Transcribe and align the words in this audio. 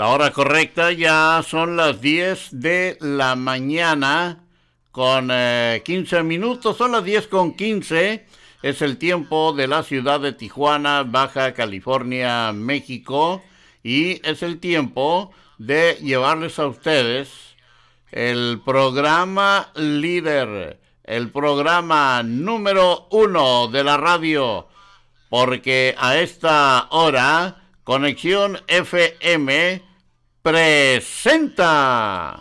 La 0.00 0.08
hora 0.08 0.30
correcta 0.30 0.92
ya 0.92 1.44
son 1.46 1.76
las 1.76 2.00
10 2.00 2.58
de 2.58 2.96
la 3.02 3.36
mañana 3.36 4.46
con 4.92 5.28
15 5.28 6.16
eh, 6.16 6.22
minutos, 6.22 6.78
son 6.78 6.92
las 6.92 7.04
10 7.04 7.26
con 7.26 7.52
15. 7.54 8.26
Es 8.62 8.80
el 8.80 8.96
tiempo 8.96 9.52
de 9.52 9.68
la 9.68 9.82
ciudad 9.82 10.18
de 10.18 10.32
Tijuana, 10.32 11.02
Baja 11.02 11.52
California, 11.52 12.50
México. 12.54 13.42
Y 13.82 14.26
es 14.26 14.42
el 14.42 14.58
tiempo 14.58 15.32
de 15.58 15.98
llevarles 16.00 16.58
a 16.58 16.66
ustedes 16.66 17.28
el 18.10 18.62
programa 18.64 19.70
líder, 19.74 20.80
el 21.04 21.28
programa 21.28 22.22
número 22.22 23.06
uno 23.10 23.68
de 23.68 23.84
la 23.84 23.98
radio. 23.98 24.66
Porque 25.28 25.94
a 25.98 26.16
esta 26.16 26.86
hora 26.88 27.64
Conexión 27.84 28.58
FM 28.66 29.89
presenta. 30.42 32.38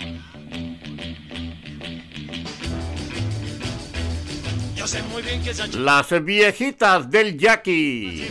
Las 5.78 6.23
viejitas 6.23 7.11
del 7.11 7.38
Jackie. 7.38 8.27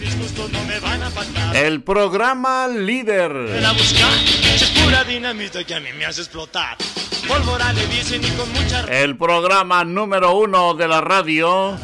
El 1.55 1.83
programa 1.83 2.67
líder. 2.69 3.33
El 8.89 9.17
programa 9.17 9.85
número 9.85 10.37
uno 10.37 10.75
de 10.75 10.89
la 10.89 11.01
radio 11.01 11.79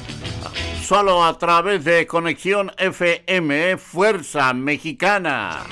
solo 0.84 1.24
a 1.24 1.36
través 1.38 1.82
de 1.84 2.06
Conexión 2.06 2.70
FM 2.76 3.78
Fuerza 3.78 4.52
Mexicana. 4.52 5.62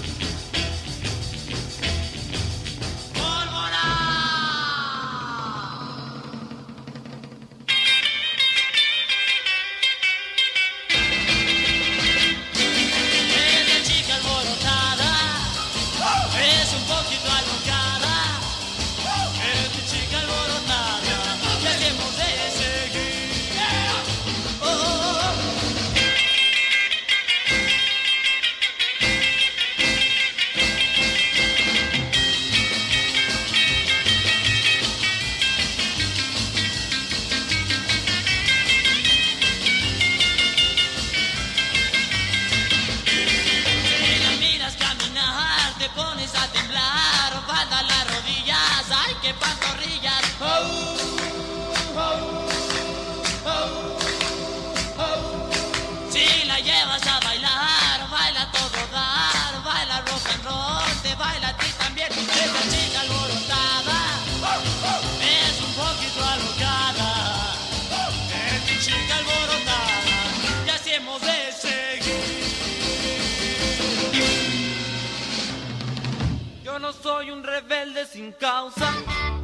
Soy 77.08 77.30
un 77.30 77.42
rebelde 77.42 78.04
sin 78.04 78.32
causa, 78.32 78.92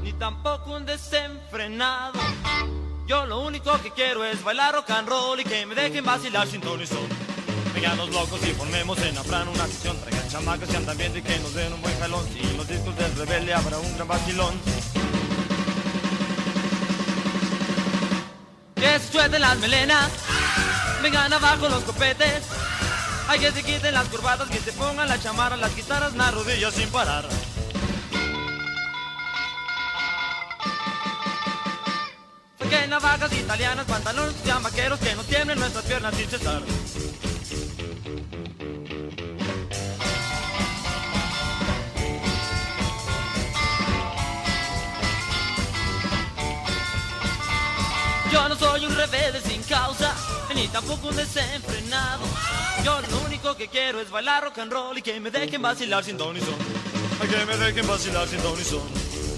ni 0.02 0.12
tampoco 0.12 0.72
un 0.76 0.84
desenfrenado. 0.84 2.20
Yo 3.06 3.24
lo 3.24 3.40
único 3.40 3.80
que 3.80 3.90
quiero 3.90 4.22
es 4.22 4.44
bailar 4.44 4.74
rock 4.74 4.90
and 4.90 5.08
roll 5.08 5.40
y 5.40 5.44
que 5.44 5.64
me 5.64 5.74
dejen 5.74 6.04
vacilar 6.04 6.46
sin 6.46 6.60
ton 6.60 6.82
y 6.82 6.86
son. 6.86 7.08
Vengan 7.72 7.96
los 7.96 8.10
locos 8.10 8.38
y 8.46 8.52
formemos 8.52 8.98
en 8.98 9.16
Afran 9.16 9.48
una 9.48 9.66
sesión. 9.66 9.98
Traigan 9.98 10.28
chamacas 10.28 10.68
que 10.68 10.76
andan 10.76 10.98
viendo 10.98 11.18
y 11.18 11.22
que 11.22 11.38
nos 11.38 11.54
den 11.54 11.72
un 11.72 11.80
buen 11.80 11.98
jalón. 12.00 12.26
Y 12.38 12.54
los 12.54 12.68
discos 12.68 12.94
del 12.96 13.16
rebelde 13.16 13.54
habrá 13.54 13.78
un 13.78 13.94
gran 13.94 14.08
vacilón. 14.08 14.60
Que 18.74 18.98
se 18.98 19.10
suelten 19.10 19.40
las 19.40 19.56
melenas, 19.56 20.10
vengan 21.02 21.32
abajo 21.32 21.66
los 21.70 21.82
copetes. 21.84 22.42
Hay 23.26 23.40
que 23.40 23.50
se 23.52 23.62
quiten 23.62 23.94
las 23.94 24.06
curvatas, 24.08 24.50
que 24.50 24.58
se 24.58 24.72
pongan 24.72 25.08
la 25.08 25.18
chamarra, 25.18 25.56
las 25.56 25.74
guitarras, 25.74 26.14
las 26.14 26.34
rodillas 26.34 26.74
sin 26.74 26.90
parar. 26.90 27.24
Que 32.84 32.90
navajas 32.90 33.32
italianas, 33.32 33.86
pantalones 33.86 34.34
y 34.44 34.62
vaqueros, 34.62 35.00
que 35.00 35.14
nos 35.14 35.24
tiemblen 35.24 35.58
nuestras 35.58 35.86
piernas 35.86 36.14
sin 36.16 36.28
cesar. 36.28 36.60
Yo 48.30 48.48
no 48.50 48.54
soy 48.54 48.84
un 48.84 48.94
rebelde 48.94 49.40
sin 49.40 49.62
causa, 49.62 50.14
ni 50.54 50.68
tampoco 50.68 51.08
un 51.08 51.16
desenfrenado. 51.16 52.26
Yo 52.84 53.00
lo 53.00 53.20
único 53.20 53.56
que 53.56 53.68
quiero 53.68 53.98
es 54.02 54.10
bailar 54.10 54.44
rock 54.44 54.58
and 54.58 54.70
roll 54.70 54.98
y 54.98 55.00
que 55.00 55.18
me 55.20 55.30
dejen 55.30 55.62
vacilar 55.62 56.04
sin 56.04 56.18
don 56.18 56.36
y 56.36 56.40
son. 56.40 56.54
Ay, 57.18 57.28
que 57.28 57.46
me 57.46 57.56
dejen 57.56 57.86
vacilar 57.86 58.28
sin 58.28 58.42
don 58.42 58.60
y 58.60 58.64
son. 58.64 58.82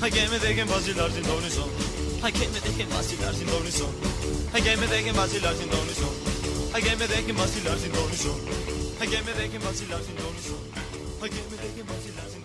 Ay, 0.03 0.11
que 0.11 0.29
me 0.29 0.41
dejen 0.41 0.69
vacilar 0.69 1.13
sin 1.13 1.23
don 1.23 1.47
y 1.47 1.51
son. 1.53 1.86
Han 2.23 2.33
gav 2.39 2.49
mig 2.55 2.63
dækken 2.67 2.89
var 2.95 3.03
sin 3.09 3.19
lørd 3.23 3.35
sin 3.39 3.49
lonely 3.53 3.73
soul 3.79 3.95
Han 4.55 4.61
gav 4.67 4.75
mig 4.81 4.89
dækken 4.95 5.15
var 5.19 5.27
sin 5.33 5.41
lørd 5.45 5.57
sin 5.61 5.69
lonely 5.73 5.95
soul 6.01 6.17
Han 6.75 6.81
gav 6.87 6.95
mig 7.01 7.09
dækken 7.13 7.35
var 7.39 7.47
sin 7.53 7.63
lørd 7.67 7.79
sin 7.83 7.93
lonely 7.97 8.19
soul 8.25 8.41
Han 9.01 9.07
gav 9.13 9.21
mig 9.27 9.35
dækken 9.41 9.61
var 9.65 9.73
sin 9.79 9.89
lørd 9.91 10.05
sin 10.07 10.17
lonely 10.21 10.43
soul 10.49 10.65
Han 11.21 11.29
gav 11.35 11.45
mig 11.51 11.59
dækken 11.65 11.85
var 11.91 11.99
sin 12.05 12.15
lørd 12.19 12.36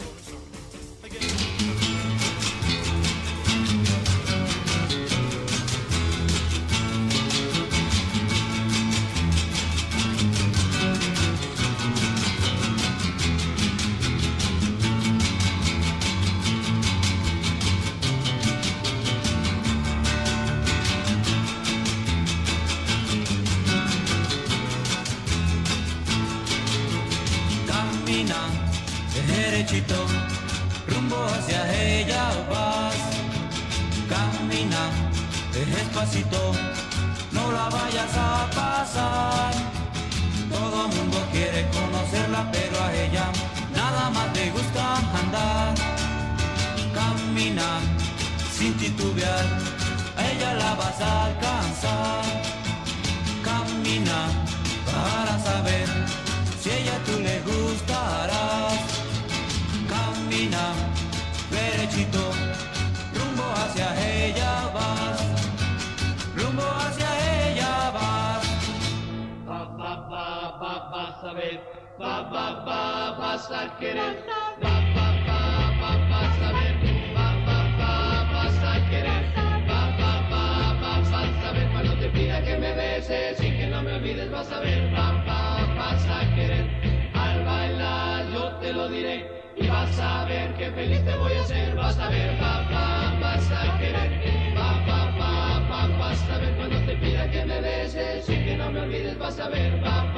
a 71.32 71.34
ver. 71.34 71.62
Va, 72.00 72.22
va, 72.30 72.46
va, 72.66 73.12
vas 73.18 73.52
a 73.52 73.78
querer. 73.80 74.18
Va, 74.28 74.74
va, 74.96 75.06
va, 75.28 75.40
va, 75.80 75.92
vas 76.12 76.42
a 76.48 76.52
ver. 76.58 76.74
Va, 77.16 77.28
va, 77.48 77.60
va, 77.80 77.92
vas 78.34 78.58
a 78.72 78.74
querer. 78.90 79.24
Va, 79.38 79.80
va, 80.00 80.12
va, 80.32 80.44
va, 80.82 81.00
vas 81.00 81.14
a 81.14 81.52
ver. 81.54 81.70
Cuando 81.72 81.94
te 82.00 82.10
pida 82.10 82.44
que 82.44 82.58
me 82.58 82.74
beses 82.74 83.42
y 83.42 83.52
que 83.58 83.68
no 83.68 83.82
me 83.82 83.94
olvides, 83.94 84.30
vas 84.30 84.52
a 84.52 84.60
ver. 84.60 84.94
Va, 84.94 85.08
va, 85.28 85.74
vas 85.78 86.06
a 86.06 86.36
querer. 86.36 86.66
Al 87.14 87.46
bailar 87.46 88.30
yo 88.34 88.52
te 88.60 88.74
lo 88.74 88.90
diré. 88.90 89.26
Y 89.56 89.68
vas 89.68 90.00
a 90.00 90.26
ver 90.26 90.54
que 90.56 90.70
feliz 90.72 91.06
te 91.06 91.16
voy 91.16 91.34
a 91.34 91.42
hacer. 91.44 91.76
Vas 91.76 91.98
a 91.98 92.10
ver, 92.10 92.42
va, 92.42 92.68
va, 92.74 93.20
vas 93.22 93.52
a 93.52 93.78
querer. 93.78 94.12
Va, 94.58 94.70
va, 94.86 95.02
va, 95.18 95.60
va, 95.70 95.98
vas 95.98 96.30
a 96.30 96.38
ver. 96.40 96.56
Cuando 96.58 96.78
te 96.86 96.96
pida 96.98 97.32
que 97.32 97.46
me 97.46 97.62
beses 97.62 98.28
y 98.28 98.36
que 98.44 98.58
no 98.58 98.70
me 98.70 98.82
olvides, 98.82 99.18
vas 99.18 99.40
a 99.40 99.48
ver. 99.48 99.82
Va, 99.82 100.11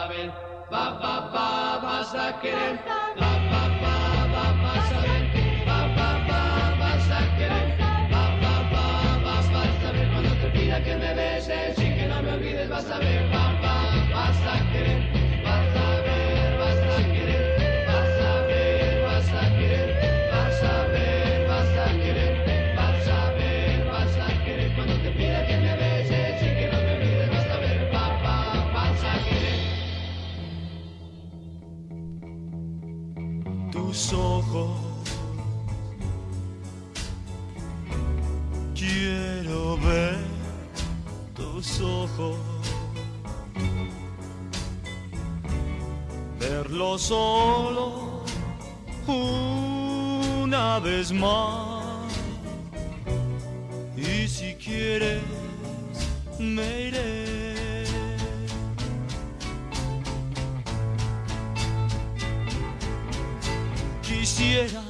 a 0.00 0.08
ver. 0.08 0.32
Va, 0.70 0.84
va, 1.02 1.14
va, 1.34 1.78
vas 1.82 2.14
a 2.14 2.32
querer. 2.40 3.39
Tus 33.90 34.12
ojos. 34.12 34.70
Quiero 38.72 39.76
ver 39.78 40.16
tus 41.34 41.80
ojos. 41.80 42.36
Verlo 46.38 46.98
solo 46.98 48.22
una 49.08 50.78
vez 50.78 51.10
más. 51.10 52.12
Y 53.96 54.28
si 54.28 54.54
quieres, 54.54 55.20
me 56.38 56.82
iré. 56.82 57.49
Quisiera 64.20 64.82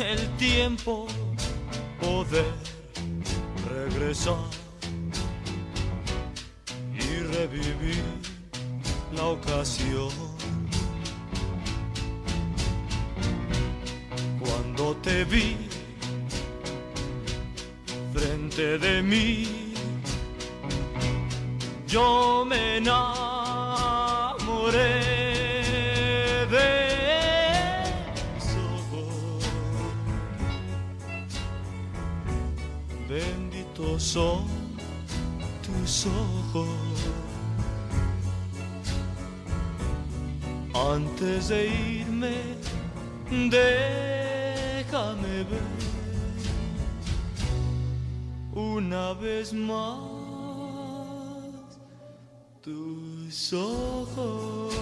el 0.00 0.28
tiempo 0.36 1.06
poder 2.00 2.52
regresar 3.70 4.50
y 6.92 7.20
revivir 7.36 8.02
la 9.14 9.26
ocasión. 9.26 10.10
Cuando 14.40 14.96
te 14.96 15.24
vi 15.24 15.56
frente 18.12 18.78
de 18.78 19.02
mí, 19.04 19.72
yo 21.86 22.44
me 22.44 22.78
enamoré 22.78 23.82
son 34.12 34.44
tus 35.62 36.06
ojos. 36.06 36.68
Antes 40.74 41.48
de 41.48 41.68
irme, 42.00 42.36
déjame 43.50 43.84
ver 45.50 45.70
una 48.54 49.14
vez 49.14 49.54
más 49.54 49.98
tus 52.60 53.52
ojos. 53.54 54.74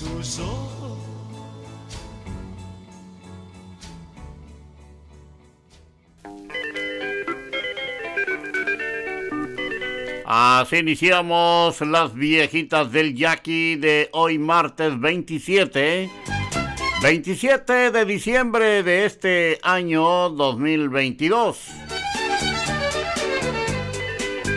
Tus 0.00 0.38
ojos. 0.40 0.63
Así 10.36 10.78
iniciamos 10.78 11.80
las 11.82 12.12
viejitas 12.12 12.90
del 12.90 13.14
Jackie 13.14 13.76
de 13.76 14.08
hoy 14.10 14.36
martes 14.36 14.98
27. 14.98 16.10
27 17.00 17.92
de 17.92 18.04
diciembre 18.04 18.82
de 18.82 19.04
este 19.04 19.60
año 19.62 20.30
2022. 20.30 21.68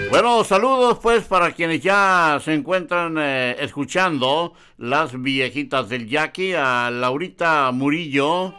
Bueno, 0.10 0.43
saludos 0.43 0.98
pues 1.00 1.25
para 1.25 1.51
quienes 1.51 1.84
ya 1.84 2.39
se 2.43 2.55
encuentran 2.55 3.15
eh, 3.19 3.55
escuchando 3.60 4.53
las 4.79 5.22
viejitas 5.22 5.89
del 5.89 6.10
Jackie, 6.10 6.55
a 6.55 6.89
Laurita 6.89 7.69
Murillo. 7.72 8.55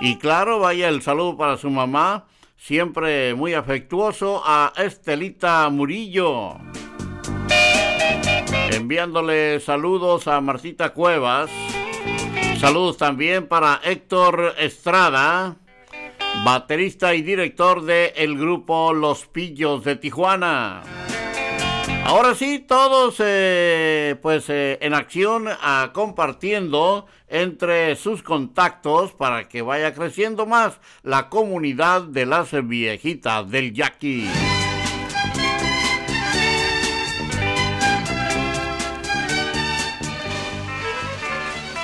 Y 0.00 0.16
claro, 0.16 0.58
vaya 0.58 0.88
el 0.88 1.02
saludo 1.02 1.36
para 1.36 1.58
su 1.58 1.68
mamá, 1.68 2.24
siempre 2.60 3.34
muy 3.34 3.54
afectuoso, 3.54 4.42
a 4.44 4.72
Estelita 4.76 5.68
Murillo. 5.70 6.58
Enviándole 8.70 9.58
saludos 9.60 10.28
a 10.28 10.40
Martita 10.40 10.90
Cuevas. 10.90 11.50
Saludos 12.58 12.98
también 12.98 13.48
para 13.48 13.80
Héctor 13.82 14.54
Estrada, 14.58 15.56
baterista 16.44 17.14
y 17.14 17.22
director 17.22 17.82
del 17.82 18.12
el 18.14 18.38
grupo 18.38 18.92
Los 18.92 19.26
Pillos 19.26 19.82
de 19.84 19.96
Tijuana. 19.96 20.82
Ahora 22.10 22.34
sí, 22.34 22.58
todos 22.58 23.14
eh, 23.20 24.16
pues 24.20 24.46
eh, 24.48 24.78
en 24.80 24.94
acción 24.94 25.44
ah, 25.48 25.90
compartiendo 25.94 27.06
entre 27.28 27.94
sus 27.94 28.24
contactos 28.24 29.12
para 29.12 29.48
que 29.48 29.62
vaya 29.62 29.94
creciendo 29.94 30.44
más 30.44 30.80
la 31.04 31.28
comunidad 31.28 32.02
de 32.02 32.26
las 32.26 32.50
viejitas 32.66 33.48
del 33.48 33.72
Yaqui. 33.72 34.28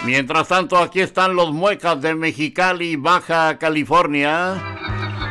Mientras 0.05 0.49
tanto, 0.49 0.77
aquí 0.79 1.03
están 1.03 1.37
los 1.37 1.53
muecas 1.53 2.03
de 2.03 2.17
Mexicali, 2.17 2.97
Baja 2.97 3.59
California. 3.59 4.61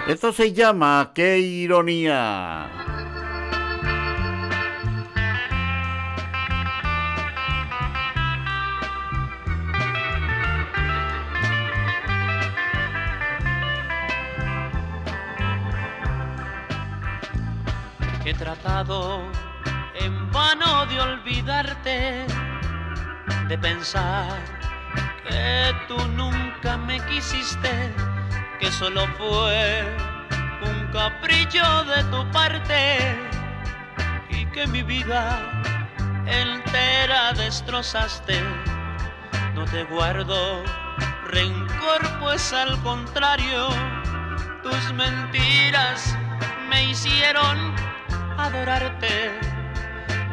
Esto 0.07 0.31
se 0.31 0.53
llama 0.53 1.11
¡Qué 1.13 1.39
ironía! 1.39 2.94
He 18.25 18.33
tratado 18.33 19.21
en 19.93 20.31
vano 20.31 20.87
de 20.87 20.99
olvidarte, 20.99 22.25
de 23.47 23.57
pensar 23.57 24.31
que 25.27 25.75
tú 25.87 25.97
nunca 26.07 26.75
me 26.75 26.99
quisiste, 27.05 27.93
que 28.59 28.71
solo 28.71 29.05
fue 29.19 29.83
un 30.65 30.87
capricho 30.91 31.83
de 31.83 32.03
tu 32.05 32.31
parte 32.31 33.15
y 34.29 34.47
que 34.47 34.65
mi 34.65 34.81
vida 34.81 35.39
entera 36.25 37.31
destrozaste. 37.33 38.41
No 39.53 39.65
te 39.65 39.83
guardo 39.83 40.63
rencor, 41.27 42.01
pues 42.19 42.53
al 42.53 42.81
contrario, 42.81 43.69
tus 44.63 44.93
mentiras 44.93 46.17
me 46.69 46.85
hicieron 46.85 47.84
adorarte. 48.37 49.31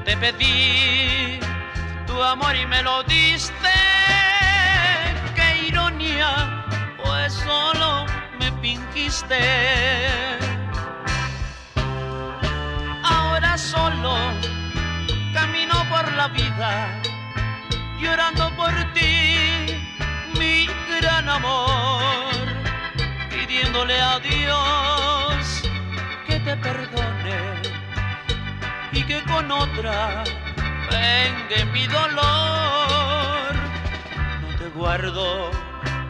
Te 0.05 0.17
pedí 0.17 1.41
tu 2.07 2.23
amor 2.23 2.55
y 2.57 2.67
me 2.67 2.83
lo 2.83 3.03
diste. 3.05 3.75
Qué 5.35 5.67
ironía, 5.69 6.65
pues 7.03 7.33
solo 7.33 8.07
me 8.39 8.51
fingiste. 8.61 9.41
Ahora 13.03 13.57
solo 13.57 14.17
camino 15.33 15.75
por 15.91 16.13
la 16.13 16.29
vida 16.29 17.03
llorando 18.03 18.51
por 18.57 18.75
ti, 18.95 19.81
mi 20.39 20.67
gran 21.01 21.29
amor, 21.29 22.47
pidiéndole 23.31 24.01
a 24.01 24.19
Dios 24.19 25.02
que 29.13 29.23
con 29.31 29.51
otra 29.51 30.25
vengue 30.91 31.65
mi 31.67 31.87
dolor. 31.87 33.55
No 34.41 34.59
te 34.59 34.69
guardo 34.71 35.51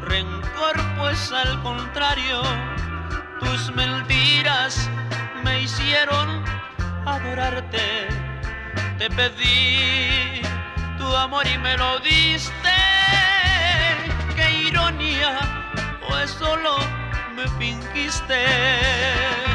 rencor, 0.02 0.76
pues 0.98 1.32
al 1.32 1.60
contrario, 1.62 2.42
tus 3.40 3.74
mentiras 3.74 4.88
me 5.42 5.62
hicieron 5.62 6.44
adorarte. 7.04 8.06
Te 8.98 9.10
pedí 9.10 10.42
tu 10.98 11.16
amor 11.16 11.44
y 11.46 11.58
me 11.58 11.76
lo 11.76 11.98
diste. 12.00 12.78
Qué 14.36 14.48
ironía, 14.68 15.38
pues 16.06 16.30
solo 16.30 16.76
me 17.34 17.48
fingiste. 17.58 19.51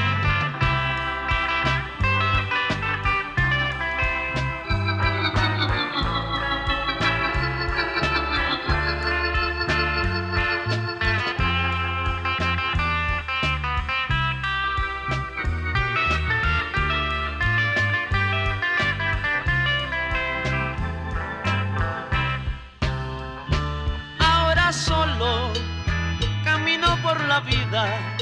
Vida 27.77 28.17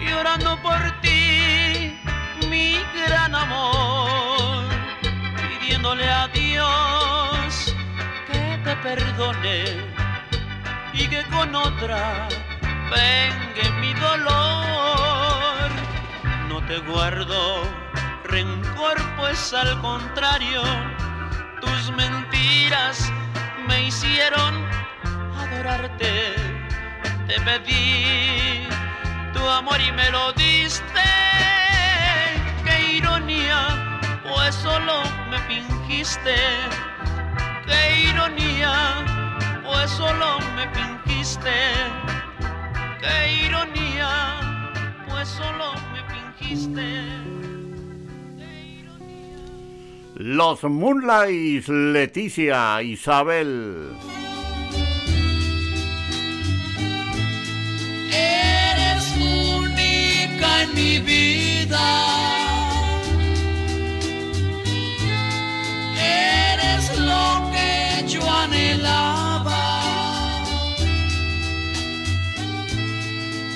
llorando 0.00 0.56
por 0.62 0.80
ti, 1.00 1.98
mi 2.48 2.76
gran 2.94 3.34
amor, 3.34 4.64
pidiéndole 5.60 6.08
a 6.08 6.28
Dios 6.28 7.74
que 8.26 8.58
te 8.64 8.76
perdone 8.76 9.64
y 10.92 11.06
que 11.08 11.22
con 11.24 11.54
otra 11.54 12.28
vengue 12.90 13.70
mi 13.80 13.92
dolor. 13.94 15.70
No 16.48 16.64
te 16.66 16.78
guardo 16.78 17.62
rencor, 18.24 18.96
pues 19.16 19.52
al 19.52 19.80
contrario, 19.80 20.62
tus 21.60 21.90
mentiras 21.96 23.12
me 23.68 23.86
hicieron 23.88 24.54
adorarte. 25.36 26.53
Te 27.34 27.40
pedí 27.40 28.68
tu 29.32 29.40
amor 29.40 29.80
y 29.80 29.90
me 29.90 30.08
lo 30.12 30.32
diste. 30.34 30.84
Qué 32.64 32.96
ironía, 32.98 34.20
pues 34.22 34.54
solo 34.54 35.02
me 35.30 35.38
fingiste. 35.48 36.36
Qué 37.66 38.10
ironía, 38.10 39.04
pues 39.64 39.90
solo 39.90 40.38
me 40.54 40.68
fingiste. 40.68 41.50
Qué 43.00 43.46
ironía, 43.46 44.36
pues 45.08 45.28
solo 45.28 45.72
me 45.92 46.04
fingiste. 46.14 47.04
Los 50.14 50.62
Moonlights, 50.62 51.68
Leticia, 51.68 52.80
Isabel. 52.80 53.90
Mi 60.74 60.98
vida. 60.98 61.86
Eres 65.96 66.98
lo 66.98 67.50
que 67.52 68.04
yo 68.08 68.22
anhelaba 68.30 69.80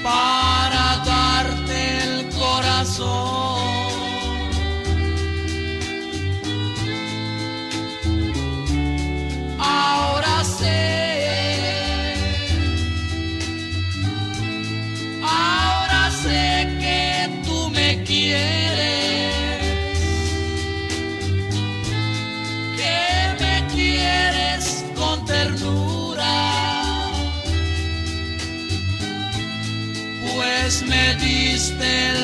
para 0.02 0.86
darte 1.04 1.98
el 2.04 2.28
corazón. 2.30 3.27
Diste 31.78 32.17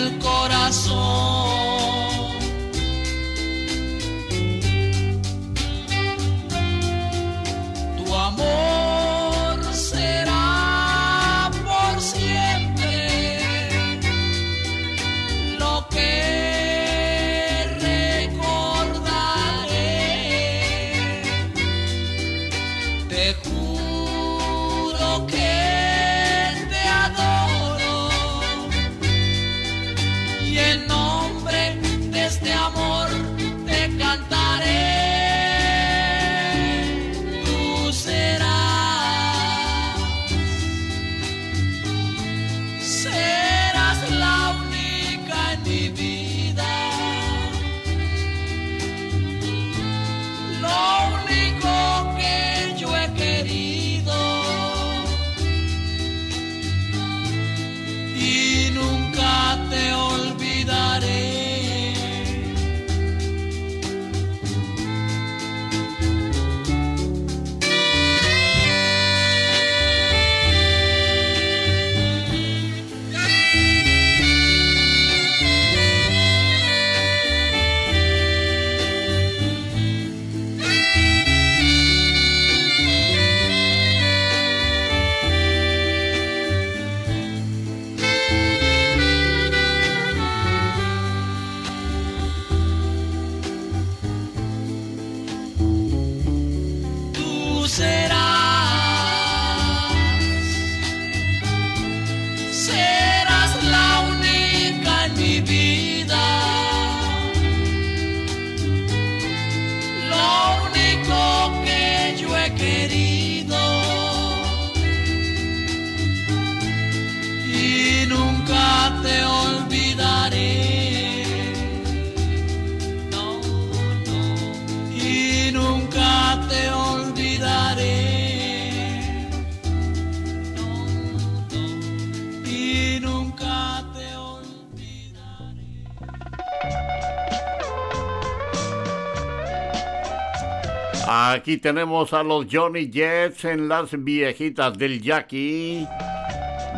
Aquí 141.45 141.59
tenemos 141.59 142.15
a 142.15 142.23
los 142.23 142.47
Johnny 142.51 142.91
Jets 142.91 143.45
en 143.45 143.69
las 143.69 143.91
viejitas 144.03 144.79
del 144.79 145.03
Jackie. 145.03 145.87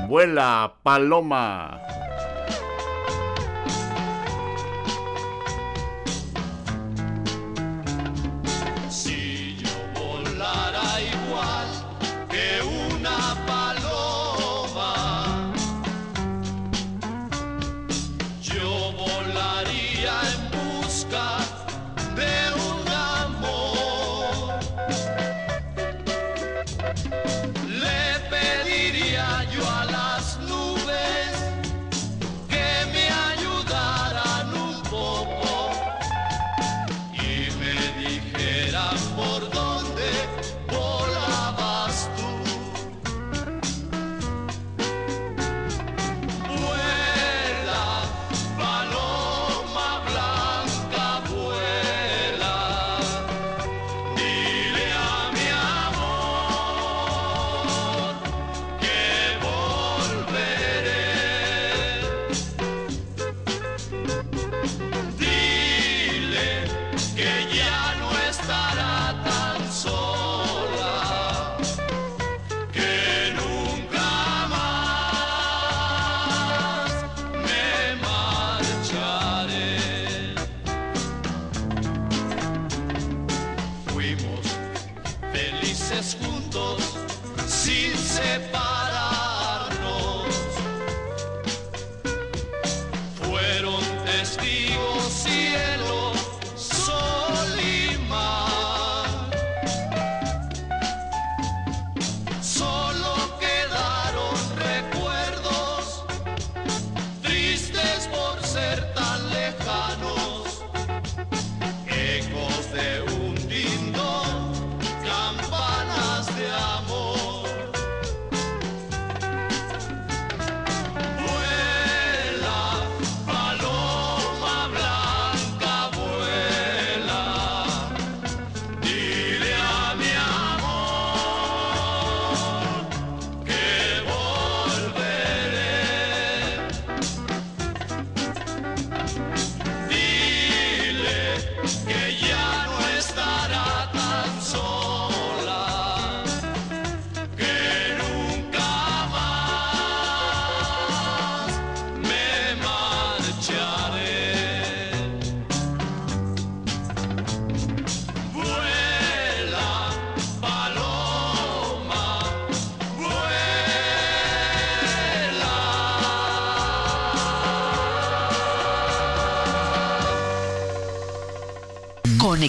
Vuela 0.09 0.75
Paloma. 0.83 1.96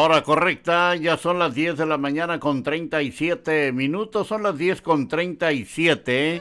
Hora 0.00 0.22
correcta 0.22 0.96
ya 0.96 1.16
son 1.18 1.38
las 1.38 1.54
10 1.54 1.76
de 1.76 1.86
la 1.86 1.98
mañana 1.98 2.40
con 2.40 2.62
37 2.62 3.72
minutos, 3.72 4.26
son 4.26 4.42
las 4.42 4.56
10 4.56 4.80
con 4.80 5.08
37. 5.08 6.40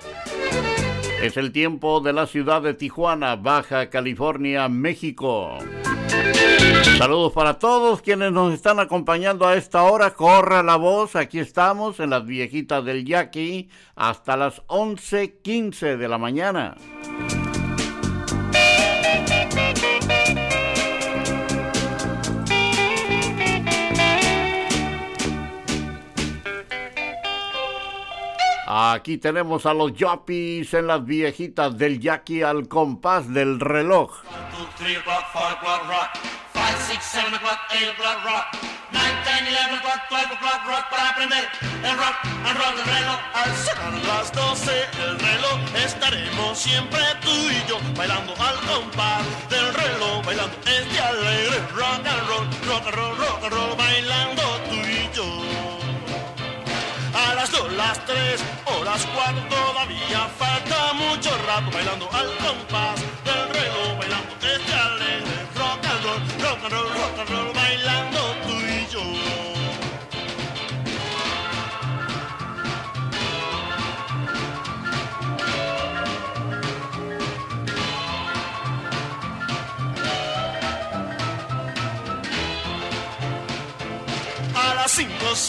Es 1.22 1.36
el 1.36 1.52
tiempo 1.52 2.00
de 2.00 2.14
la 2.14 2.26
ciudad 2.26 2.62
de 2.62 2.74
Tijuana, 2.74 3.36
Baja 3.36 3.90
California, 3.90 4.70
México. 4.70 5.58
Saludos 6.98 7.34
para 7.34 7.60
todos 7.60 8.02
quienes 8.02 8.32
nos 8.32 8.54
están 8.54 8.80
acompañando 8.80 9.46
a 9.46 9.56
esta 9.56 9.84
hora. 9.84 10.14
Corra 10.14 10.64
la 10.64 10.78
voz, 10.78 11.18
aquí 11.18 11.40
estamos 11.40 12.00
en 12.00 12.12
las 12.12 12.26
viejitas 12.26 12.86
del 12.86 13.04
Yaqui 13.04 13.70
hasta 13.96 14.38
las 14.38 14.66
11.15 14.68 15.98
de 15.98 16.08
la 16.08 16.18
mañana. 16.18 16.76
Aquí 28.82 29.18
tenemos 29.18 29.66
a 29.66 29.74
los 29.74 29.94
Yuppies 29.94 30.74
en 30.74 30.88
las 30.88 31.04
viejitas 31.04 31.78
del 31.78 32.00
Yaqui 32.00 32.44
al 32.44 32.70
compás 32.70 33.28
del 33.34 33.60
reloj. 33.60 34.10
las 44.08 44.32
doce, 44.32 44.86
el 45.04 45.20
reloj, 45.20 45.60
estaremos 45.76 46.58
siempre 46.58 47.02
tú 47.22 47.30
y 47.30 47.70
yo 47.70 47.78
bailando 47.98 48.34
al 48.40 48.56
compás 48.66 49.24
del 49.50 49.74
reloj, 49.74 50.26
bailando 50.26 50.56
este 50.66 51.00
alegre 51.02 51.58
rock 51.76 52.06
and 52.06 52.28
roll, 52.30 52.48
rock 52.66 52.86
and 52.88 52.96
roll, 52.96 53.09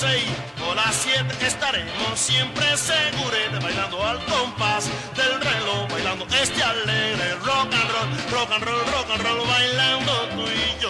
5, 0.00 0.06
6 0.08 0.24
o 0.66 0.74
las 0.74 0.94
7 0.94 1.46
estaremos 1.46 2.18
siempre 2.18 2.64
seguros 2.76 3.62
bailando 3.62 4.02
al 4.02 4.24
compás 4.24 4.88
del 5.14 5.38
reloj, 5.40 5.88
bailando 5.90 6.26
este 6.40 6.62
alegre 6.62 7.34
rock 7.44 7.74
and 7.74 7.90
roll, 7.92 8.08
rock 8.32 8.50
and 8.52 8.64
roll, 8.64 8.80
rock 8.92 9.10
and 9.12 9.22
roll, 9.22 9.46
bailando 9.46 10.12
tú 10.34 10.42
y 10.48 10.82
yo. 10.82 10.89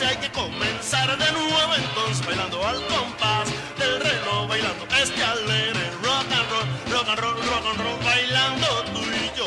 10 0.00 0.02
y 0.02 0.04
11 0.04 0.06
hay 0.06 0.16
que 0.16 0.30
comenzar 0.32 1.18
de 1.18 1.32
nuevo 1.32 1.74
entonces 1.76 2.26
bailando 2.26 2.66
al 2.66 2.76
compás 2.86 3.48
del 3.78 4.00
reloj, 4.00 4.48
bailando 4.48 4.86
este 5.02 5.22
alegre 5.22 5.90
rock 6.02 6.32
and 6.32 6.50
roll, 6.50 6.66
rock 6.92 7.08
and 7.08 7.20
roll, 7.20 7.34
rock 7.34 7.66
and 7.70 7.80
roll, 7.80 7.98
bailando 8.04 8.66
tú 8.92 9.00
y 9.00 9.30
yo. 9.36 9.46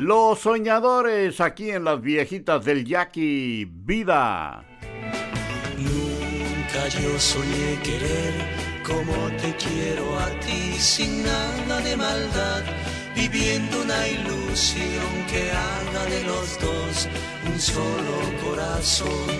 Los 0.00 0.40
soñadores 0.40 1.40
aquí 1.40 1.70
en 1.70 1.84
las 1.84 2.00
viejitas 2.00 2.64
del 2.64 2.84
Yaqui. 2.84 3.66
Vida. 3.70 4.64
Nunca 5.76 6.88
yo 6.88 7.18
soñé 7.18 7.78
querer 7.82 8.60
como 8.90 9.12
te 9.36 9.54
quiero 9.54 10.18
a 10.18 10.26
ti, 10.40 10.74
sin 10.78 11.22
nada 11.22 11.80
de 11.80 11.96
maldad, 11.96 12.62
viviendo 13.14 13.82
una 13.82 14.08
ilusión 14.08 15.26
que 15.30 15.50
haga 15.50 16.04
de 16.06 16.22
los 16.24 16.58
dos 16.60 17.08
un 17.46 17.60
solo 17.60 18.16
corazón. 18.44 19.30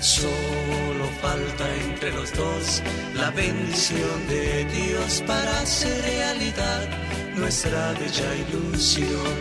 Solo 0.00 1.04
falta 1.20 1.64
entre 1.90 2.12
los 2.12 2.32
dos 2.32 2.82
la 3.14 3.30
bendición 3.30 4.26
de 4.28 4.64
Dios 4.66 5.22
para 5.26 5.60
hacer 5.60 6.00
realidad 6.02 6.88
nuestra 7.36 7.92
bella 7.92 8.34
ilusión. 8.48 9.34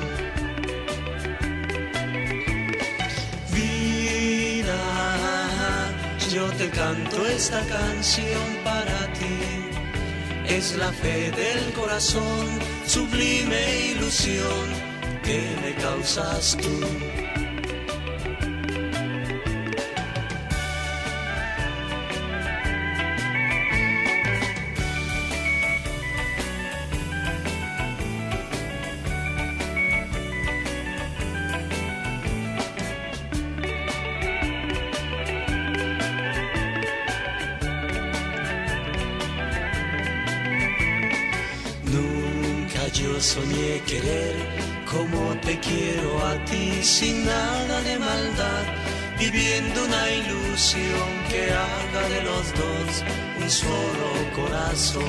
Vida, 3.53 4.81
yo 6.31 6.47
te 6.53 6.69
canto 6.69 7.25
esta 7.27 7.61
canción 7.67 8.57
para 8.63 9.13
ti. 9.13 9.74
Es 10.47 10.75
la 10.77 10.91
fe 10.91 11.31
del 11.31 11.73
corazón, 11.73 12.47
sublime 12.85 13.91
ilusión 13.91 14.69
que 15.23 15.41
me 15.61 15.73
causas 15.81 16.55
tú. 16.61 17.24
Los 52.45 52.53
dos 52.53 53.03
un 53.41 53.49
solo 53.49 54.09
corazón. 54.35 55.03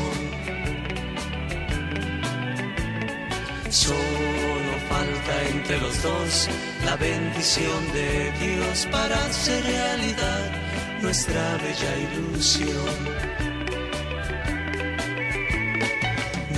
Solo 3.71 4.73
falta 4.89 5.45
entre 5.51 5.79
los 5.79 6.03
dos 6.03 6.49
la 6.85 6.97
bendición 6.97 7.93
de 7.93 8.33
Dios 8.41 8.89
para 8.91 9.17
hacer 9.27 9.65
realidad 9.65 10.51
nuestra 11.03 11.57
bella 11.59 11.97
ilusión. 12.07 12.97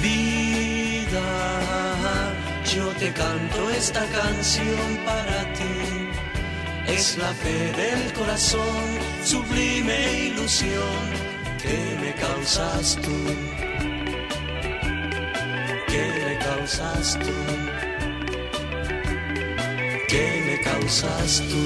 Vida, 0.03 1.31
yo 2.75 2.89
te 2.99 3.13
canto 3.13 3.71
esta 3.71 4.05
canción 4.07 4.99
para 5.05 5.53
ti. 5.55 6.09
Es 6.87 7.19
la 7.19 7.33
fe 7.35 7.73
del 7.73 8.13
corazón, 8.15 8.98
sublime 9.29 10.29
ilusión 10.29 11.05
que 11.61 11.99
me 12.01 12.15
causas 12.15 12.97
tú. 13.03 13.11
Me 16.27 16.39
causas 16.39 17.19
tú. 17.19 17.37
Que 20.09 20.25
me 20.47 20.57
causas 20.63 21.43
tú. 21.51 21.65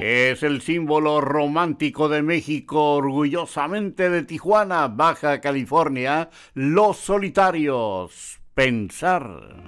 Es 0.00 0.42
el 0.42 0.62
símbolo 0.62 1.20
romántico 1.20 2.08
de 2.08 2.22
México, 2.22 2.94
orgullosamente 2.94 4.08
de 4.08 4.22
Tijuana, 4.22 4.88
Baja 4.88 5.42
California, 5.42 6.30
Los 6.54 6.96
Solitarios. 6.96 8.40
Pensar. 8.54 9.59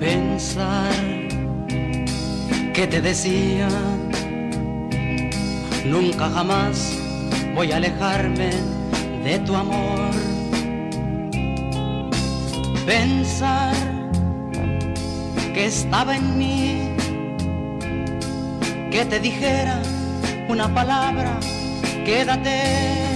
Pensar 0.00 0.94
que 2.72 2.86
te 2.86 3.02
decía, 3.02 3.68
nunca 5.84 6.30
jamás 6.30 6.98
voy 7.54 7.70
a 7.72 7.76
alejarme 7.76 8.48
de 9.22 9.38
tu 9.40 9.54
amor. 9.54 10.10
Pensar 12.86 13.74
que 15.52 15.66
estaba 15.66 16.16
en 16.16 16.38
mí 16.38 16.96
que 18.90 19.04
te 19.04 19.20
dijera 19.20 19.82
una 20.48 20.66
palabra, 20.72 21.38
quédate. 22.06 23.09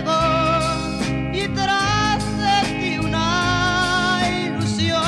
Y 0.00 1.48
tras 1.48 2.22
de 2.38 2.56
ti 2.78 2.98
una 2.98 4.20
ilusión. 4.46 5.02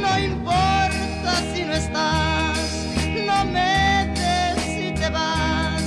No 0.00 0.18
importa 0.18 1.32
si 1.52 1.64
no 1.64 1.74
estás, 1.74 2.86
no 3.26 3.44
me 3.44 4.06
des 4.14 4.56
si 4.74 4.94
te 4.94 5.10
vas, 5.10 5.82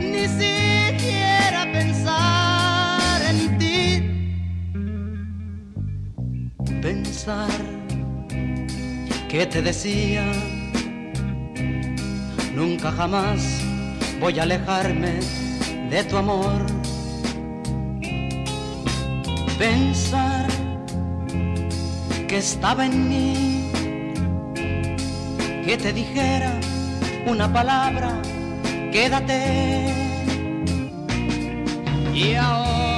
ni 0.00 0.26
siquiera 0.26 1.70
pensar 1.70 3.20
en 3.30 3.58
ti 3.58 4.02
pensar 6.80 7.50
que 9.28 9.44
te 9.46 9.60
decía, 9.60 10.24
nunca 12.54 12.90
jamás 12.90 13.60
voy 14.18 14.38
a 14.38 14.42
alejarme 14.44 15.39
de 15.90 16.04
tu 16.04 16.16
amor. 16.16 16.64
Pensar 19.58 20.46
que 22.28 22.38
estaba 22.38 22.86
en 22.86 23.08
mí, 23.08 23.70
que 25.64 25.76
te 25.76 25.92
dijera 25.92 26.52
una 27.26 27.52
palabra, 27.52 28.22
quédate. 28.92 29.92
Y 32.14 32.34
ahora, 32.34 32.89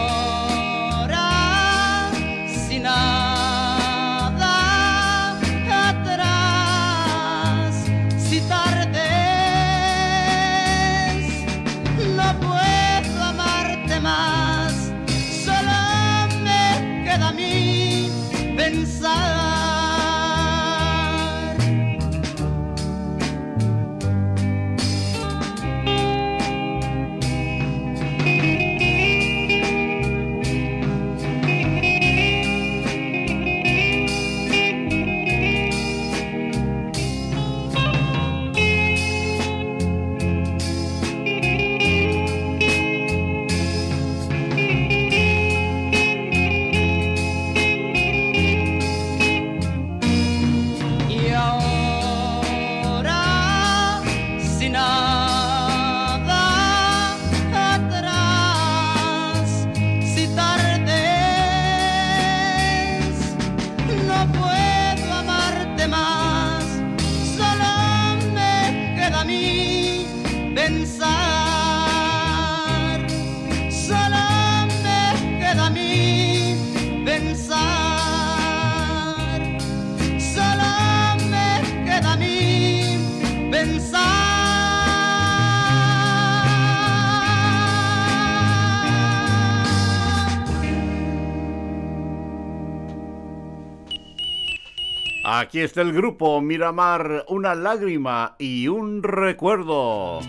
Aquí 95.52 95.60
está 95.60 95.82
el 95.82 95.92
grupo 95.92 96.40
Miramar, 96.40 97.26
una 97.28 97.54
lágrima 97.54 98.36
y 98.38 98.68
un 98.68 99.02
recuerdo. 99.02 100.20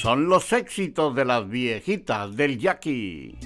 Son 0.00 0.28
los 0.28 0.52
éxitos 0.52 1.12
de 1.16 1.24
las 1.24 1.48
viejitas 1.48 2.36
del 2.36 2.56
Jackie. 2.56 3.36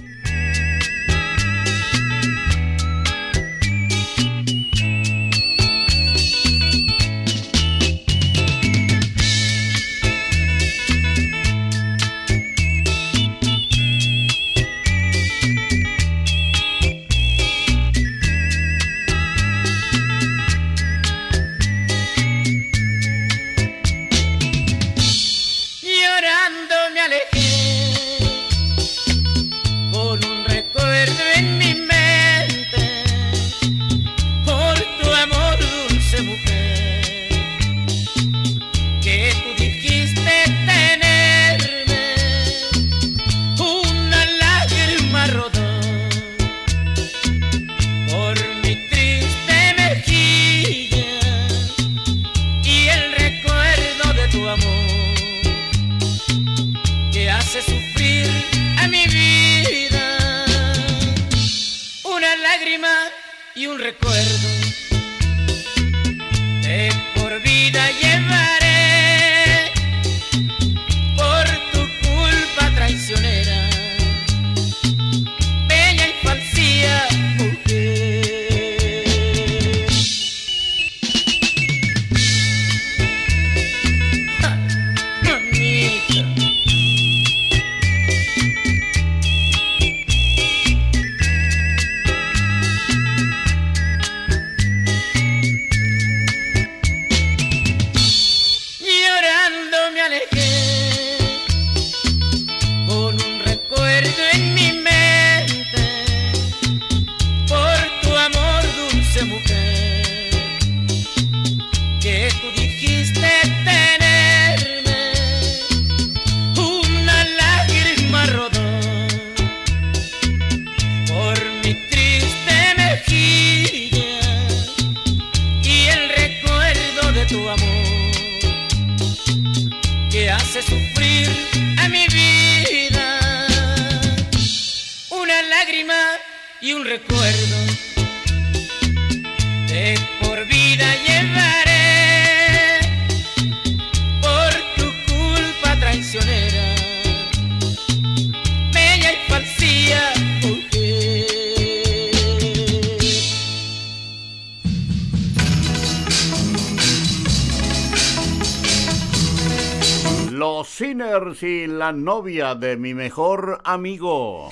Novia 161.91 162.55
de 162.55 162.77
mi 162.77 162.93
mejor 162.93 163.61
amigo. 163.63 164.49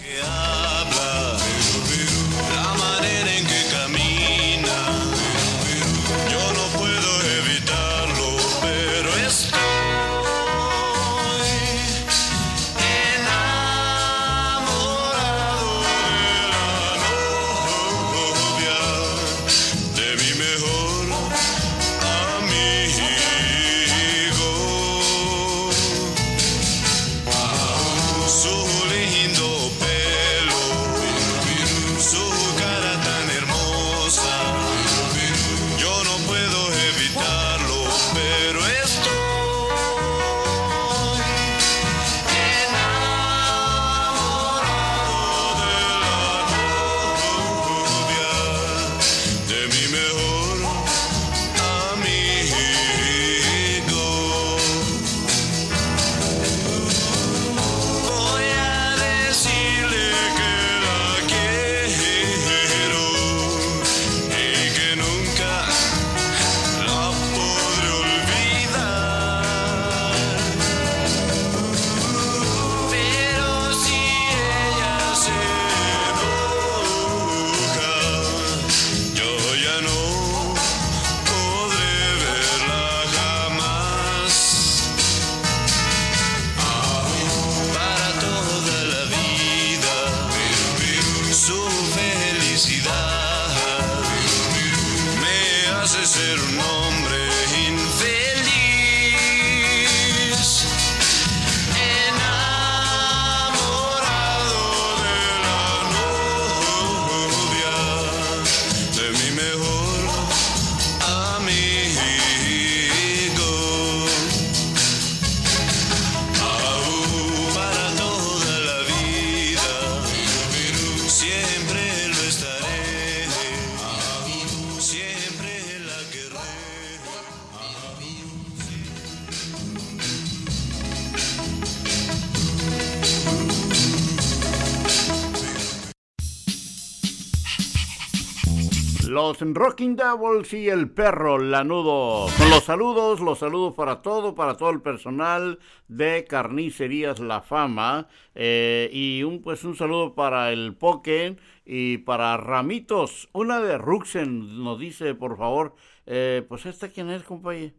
Los 139.27 139.41
Rocking 139.41 139.95
Devils 139.95 140.53
y 140.53 140.69
el 140.69 140.91
perro 140.91 141.39
lanudo. 141.39 142.27
Con 142.37 142.49
los 142.51 142.63
saludos, 142.63 143.19
los 143.21 143.39
saludos 143.39 143.73
para 143.73 144.03
todo, 144.03 144.35
para 144.35 144.55
todo 144.55 144.69
el 144.69 144.81
personal 144.81 145.57
de 145.87 146.25
Carnicerías 146.29 147.19
La 147.19 147.41
Fama. 147.41 148.07
eh, 148.35 148.87
y 148.93 149.23
un 149.23 149.41
pues 149.41 149.63
un 149.63 149.75
saludo 149.75 150.13
para 150.13 150.51
el 150.51 150.75
Poke 150.75 151.37
y 151.65 151.97
para 151.99 152.37
Ramitos. 152.37 153.27
Una 153.33 153.59
de 153.59 153.79
Ruxen 153.79 154.63
nos 154.63 154.79
dice, 154.79 155.15
por 155.15 155.37
favor. 155.37 155.73
eh, 156.05 156.45
pues 156.47 156.67
esta 156.67 156.89
quién 156.89 157.09
es, 157.09 157.23
compañero. 157.23 157.73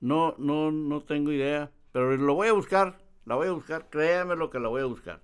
No, 0.00 0.34
no, 0.38 0.72
no 0.72 1.02
tengo 1.02 1.30
idea. 1.30 1.70
Pero 1.92 2.16
lo 2.16 2.34
voy 2.34 2.48
a 2.48 2.54
buscar. 2.54 2.98
La 3.24 3.36
voy 3.36 3.46
a 3.46 3.52
buscar. 3.52 3.88
Créame 3.88 4.34
lo 4.34 4.50
que 4.50 4.58
la 4.58 4.66
voy 4.66 4.82
a 4.82 4.86
buscar. 4.86 5.20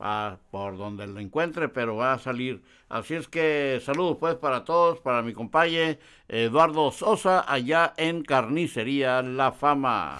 Pa- 0.00 0.38
por 0.50 0.78
donde 0.78 1.06
lo 1.06 1.20
encuentre, 1.20 1.68
pero 1.68 1.94
va 1.94 2.14
a 2.14 2.18
salir. 2.18 2.62
Así 2.88 3.12
es 3.14 3.28
que 3.28 3.82
saludos 3.84 4.16
pues 4.18 4.34
para 4.36 4.64
todos, 4.64 4.98
para 5.00 5.20
mi 5.20 5.34
compañero 5.34 5.98
Eduardo 6.26 6.90
Sosa, 6.90 7.44
allá 7.46 7.92
en 7.98 8.22
Carnicería 8.22 9.20
La 9.20 9.52
Fama. 9.52 10.18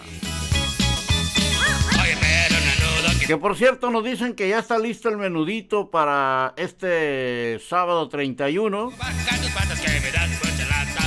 Que 3.27 3.37
por 3.39 3.57
cierto 3.57 3.91
nos 3.91 4.05
dicen 4.05 4.35
que 4.35 4.51
ya 4.51 4.59
está 4.59 4.79
listo 4.79 5.09
el 5.09 5.17
menudito 5.17 5.91
para 5.91 6.53
este 6.59 7.59
sábado 7.67 8.07
31. 8.11 8.93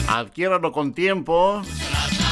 Adquiéralo 0.07 0.71
con 0.71 0.93
tiempo. 0.95 1.61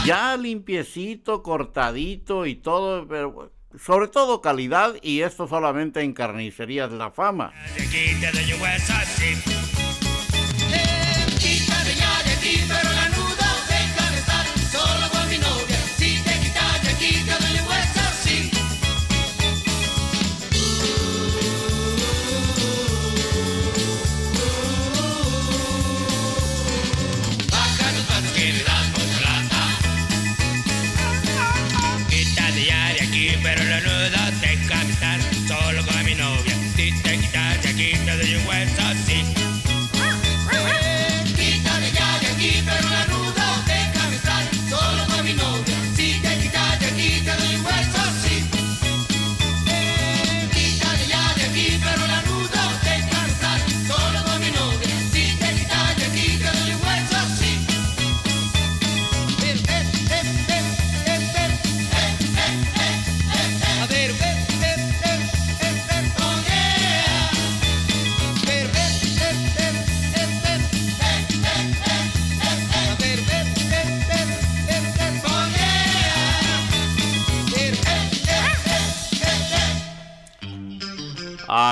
Ya 0.06 0.36
limpiecito, 0.38 1.44
cortadito 1.44 2.48
y 2.48 2.56
todo, 2.56 3.08
pero 3.08 3.52
sobre 3.80 4.08
todo 4.08 4.42
calidad 4.42 4.96
y 5.02 5.22
esto 5.22 5.48
solamente 5.48 6.02
en 6.02 6.14
Carnicerías 6.14 6.92
La 6.92 7.12
Fama. 7.12 7.54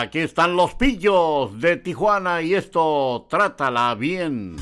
Aquí 0.10 0.18
están 0.18 0.56
los 0.56 0.74
pillos 0.74 1.62
de 1.62 1.78
Tijuana 1.78 2.42
y 2.42 2.56
esto 2.56 3.28
trátala 3.30 3.94
bien. 3.94 4.56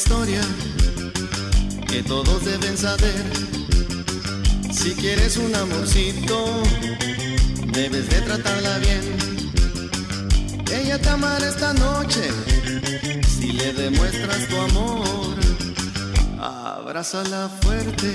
Historia 0.00 0.40
que 1.86 2.02
todos 2.02 2.42
deben 2.42 2.76
saber. 2.78 3.22
Si 4.72 4.92
quieres 4.94 5.36
un 5.36 5.54
amorcito, 5.54 6.62
debes 7.66 8.08
de 8.08 8.20
tratarla 8.22 8.78
bien. 8.78 9.04
Ella 10.72 10.98
te 10.98 11.08
amará 11.10 11.46
esta 11.46 11.74
noche 11.74 12.22
si 13.28 13.52
le 13.52 13.74
demuestras 13.74 14.48
tu 14.48 14.56
amor. 14.68 15.36
Abrázala 16.40 17.50
fuerte 17.60 18.10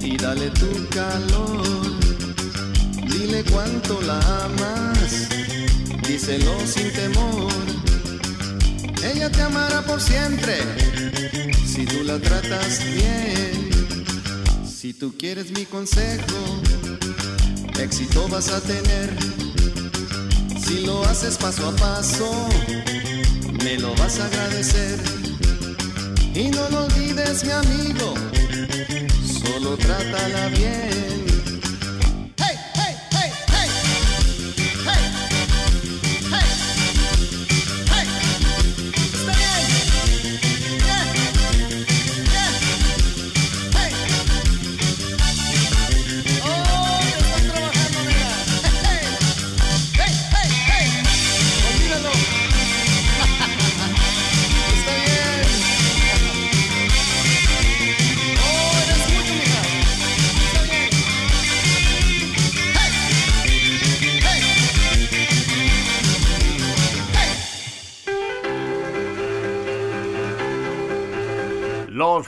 y 0.00 0.16
dale 0.16 0.50
tu 0.60 0.70
calor. 0.88 1.62
Dile 3.12 3.44
cuánto 3.44 4.00
la 4.02 4.18
amas, 4.46 5.28
díselo 6.02 6.54
sin 6.66 6.92
temor. 6.92 7.52
Ella 9.04 9.30
te 9.30 9.42
amará 9.42 9.82
por 9.82 10.00
siempre 10.00 10.56
si 11.66 11.84
tú 11.84 12.04
la 12.04 12.18
tratas 12.18 12.82
bien. 12.94 13.70
Si 14.66 14.94
tú 14.94 15.14
quieres 15.18 15.50
mi 15.50 15.66
consejo, 15.66 16.62
éxito 17.78 18.26
vas 18.28 18.48
a 18.48 18.60
tener. 18.60 19.14
Si 20.58 20.86
lo 20.86 21.04
haces 21.04 21.36
paso 21.36 21.68
a 21.68 21.76
paso, 21.76 22.48
me 23.62 23.76
lo 23.78 23.94
vas 23.96 24.18
a 24.20 24.26
agradecer. 24.26 24.98
Y 26.34 26.48
no 26.48 26.68
lo 26.70 26.84
olvides, 26.84 27.44
mi 27.44 27.50
amigo, 27.50 28.14
solo 29.42 29.76
trátala 29.76 30.48
bien. 30.48 31.23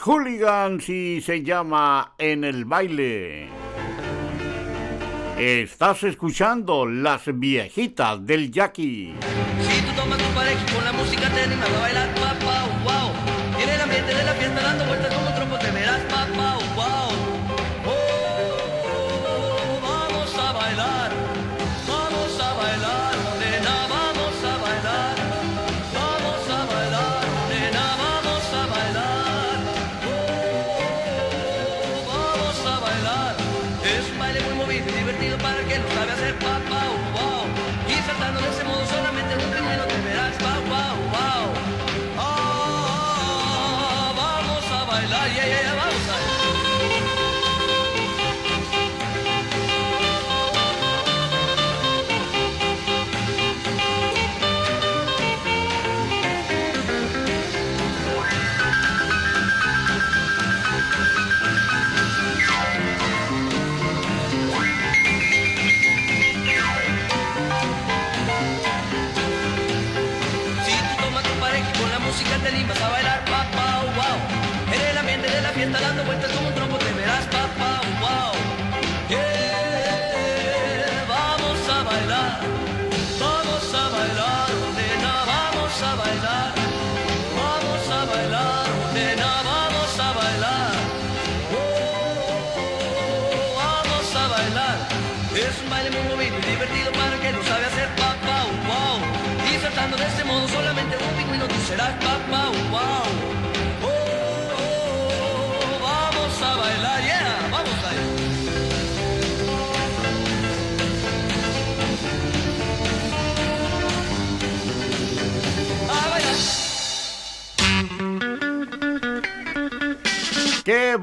Hooligans 0.07 0.89
y 0.89 1.21
se 1.21 1.43
llama 1.43 2.15
En 2.17 2.45
el 2.45 2.65
baile. 2.65 3.49
Estás 5.37 6.05
escuchando 6.05 6.87
las 6.87 7.23
viejitas 7.27 8.25
del 8.25 8.53
Jackie. 8.53 9.15
Si 9.61 9.83
tú 9.83 9.93
tomas 9.97 10.19
tu 10.19 10.33
pareja 10.33 10.65
con 10.73 10.85
la 10.85 10.93
música 10.93 11.29
te 11.29 11.41
anima 11.43 11.67
a 11.67 11.81
bailar, 11.81 12.26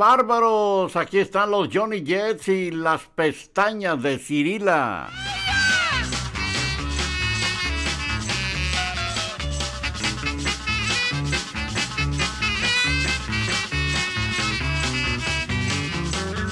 bárbaros! 0.04 0.98
Aquí 0.98 1.20
están 1.20 1.50
los 1.50 1.70
Johnny 1.72 2.04
Jets 2.04 2.50
y 2.50 2.72
las 2.72 3.04
pestañas 3.16 4.04
de 4.04 4.20
Cirila. 4.20 5.10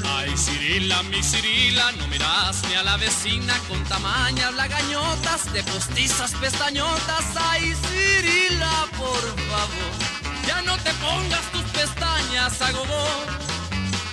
Ay, 0.05 0.37
Cirila, 0.37 1.03
mi 1.03 1.21
Cirila, 1.21 1.91
no 1.97 2.07
miras 2.07 2.63
ni 2.69 2.75
a 2.75 2.83
la 2.83 2.95
vecina 2.95 3.53
con 3.67 3.83
tamañas 3.83 4.53
lagañotas, 4.55 5.51
de 5.51 5.61
postizas 5.63 6.33
pestañotas. 6.35 7.25
Ay, 7.35 7.73
Cirila, 7.83 8.87
por 8.97 9.23
favor, 9.49 9.91
ya 10.47 10.61
no 10.61 10.77
te 10.77 10.93
pongas 11.03 11.51
tus 11.51 11.60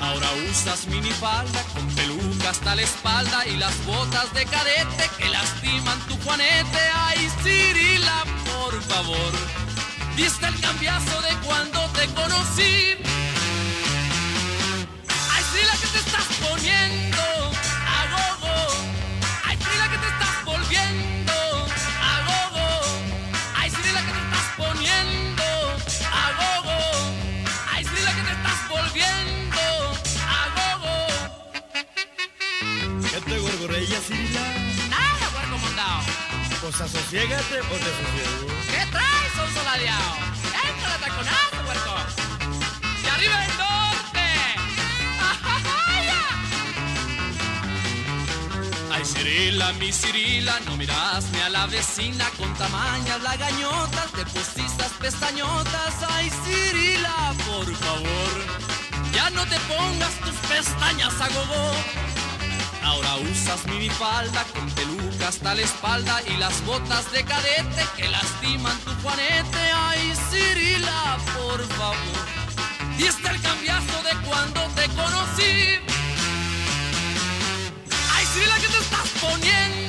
Ahora 0.00 0.28
usas 0.50 0.86
minifalda 0.86 1.62
con 1.74 1.86
peluca 1.94 2.50
hasta 2.50 2.74
la 2.74 2.82
espalda 2.82 3.46
y 3.46 3.56
las 3.56 3.74
botas 3.84 4.32
de 4.32 4.44
cadete 4.46 5.10
que 5.18 5.28
lastiman 5.28 5.98
tu 6.06 6.16
juanete. 6.18 6.78
Ay, 6.94 7.28
Cirila, 7.42 8.24
por 8.44 8.80
favor, 8.82 9.32
viste 10.16 10.46
el 10.46 10.60
cambiazo 10.60 11.20
de 11.22 11.46
cuando 11.46 11.80
te 11.90 12.06
conocí. 12.14 13.17
Asociégate 36.80 37.60
o 37.60 37.74
te 37.74 37.90
asosiego. 37.90 38.46
¿Qué 38.70 38.86
traes, 38.92 39.32
son 39.34 39.52
soladeado? 39.52 40.14
Entra 40.64 40.92
de 40.92 40.98
taconazo, 41.04 41.56
huerco. 41.66 41.94
¡Y 43.04 43.08
arriba 43.08 43.44
el 43.44 43.56
norte! 43.58 44.26
Ay, 48.92 49.04
Cirila, 49.04 49.72
mi 49.72 49.92
Cirila, 49.92 50.60
no 50.66 50.76
miras 50.76 51.24
ni 51.32 51.40
a 51.40 51.48
la 51.48 51.66
vecina 51.66 52.30
con 52.38 52.54
tamañas 52.54 53.22
lagañotas, 53.22 54.12
de 54.12 54.24
postizas 54.26 54.92
pestañotas. 55.00 55.94
Ay, 56.08 56.30
Cirila, 56.44 57.34
por 57.44 57.66
favor, 57.74 58.32
ya 59.12 59.30
no 59.30 59.44
te 59.46 59.58
pongas 59.60 60.14
tus 60.20 60.36
pestañas 60.48 61.20
a 61.20 61.28
gogo. 61.28 62.07
Ahora 62.98 63.16
usas 63.30 63.64
minifalda 63.66 64.42
con 64.52 64.68
peluca 64.70 65.28
hasta 65.28 65.54
la 65.54 65.62
espalda 65.62 66.20
y 66.26 66.36
las 66.36 66.64
botas 66.66 67.12
de 67.12 67.22
cadete 67.22 67.86
que 67.96 68.08
lastiman 68.08 68.76
tu 68.80 68.90
juanete. 69.02 69.58
Ay, 69.72 70.12
Cirila, 70.28 71.16
por 71.36 71.64
favor, 71.76 72.26
y 72.98 73.04
está 73.04 73.30
el 73.30 73.40
cambiazo 73.40 74.02
de 74.02 74.26
cuando 74.26 74.60
te 74.74 74.88
conocí. 74.88 75.78
Ay, 78.14 78.26
sí, 78.32 78.40
la 78.48 78.56
que 78.56 78.66
te 78.66 78.78
estás 78.78 79.08
poniendo 79.20 79.87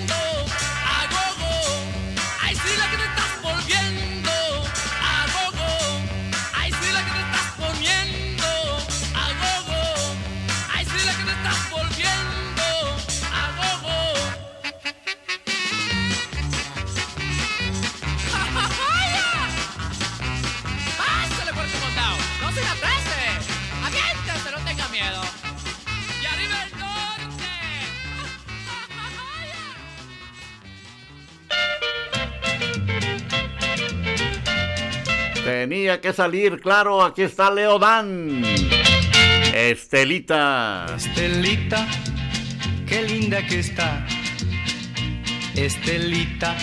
Tenía 35.59 35.99
que 35.99 36.13
salir, 36.13 36.61
claro, 36.61 37.03
aquí 37.03 37.23
está 37.23 37.51
Leodán. 37.51 38.41
Estelita. 39.53 40.85
Estelita, 40.95 41.85
qué 42.87 43.01
linda 43.01 43.45
que 43.45 43.59
está. 43.59 44.07
Estelita, 45.55 46.55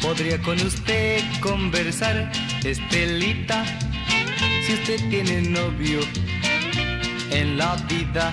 podría 0.00 0.40
con 0.40 0.58
usted 0.62 1.22
conversar. 1.40 2.32
Estelita, 2.64 3.66
si 4.64 4.72
usted 4.72 4.98
tiene 5.10 5.42
novio 5.42 6.00
en 7.30 7.58
la 7.58 7.76
vida, 7.86 8.32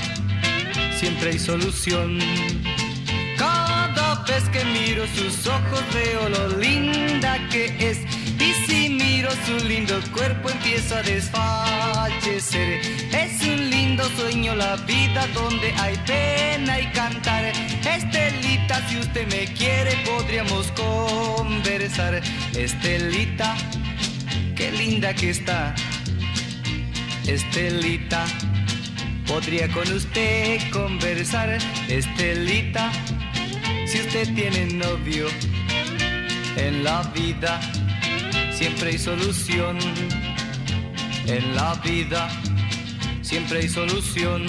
siempre 0.98 1.32
hay 1.32 1.40
solución. 1.40 2.20
Cada 3.38 4.24
vez 4.24 4.48
que 4.48 4.64
miro 4.64 5.06
sus 5.08 5.46
ojos 5.46 5.84
veo 5.94 6.30
lo 6.30 6.58
linda 6.58 7.38
que 7.50 7.66
es. 7.82 8.27
Su 9.18 9.58
lindo 9.66 10.00
cuerpo 10.14 10.48
empiezo 10.52 10.96
a 10.96 11.02
desfallecer. 11.02 12.82
Es 13.12 13.42
un 13.42 13.70
lindo 13.72 14.04
sueño 14.16 14.54
la 14.56 14.76
vida 14.76 15.26
donde 15.34 15.74
hay 15.80 15.98
pena 16.06 16.80
y 16.80 16.86
cantar. 16.92 17.46
Estelita, 17.46 18.88
si 18.88 19.00
usted 19.00 19.28
me 19.28 19.52
quiere 19.54 19.96
podríamos 20.06 20.72
conversar. 20.74 22.22
Estelita, 22.56 23.58
qué 24.56 24.72
linda 24.72 25.16
que 25.16 25.32
está. 25.32 25.74
Estelita, 27.26 28.24
podría 29.26 29.68
con 29.70 29.92
usted 29.92 30.60
conversar. 30.70 31.58
Estelita, 31.88 32.92
si 33.88 34.00
usted 34.00 34.32
tiene 34.36 34.68
novio 34.68 35.28
en 36.56 36.84
la 36.84 37.02
vida, 37.16 37.60
siempre 38.58 38.90
hay 38.90 38.98
solución. 38.98 39.78
En 41.28 41.56
la 41.56 41.76
vida, 41.76 42.28
siempre 43.22 43.60
hay 43.60 43.70
solución. 43.70 44.48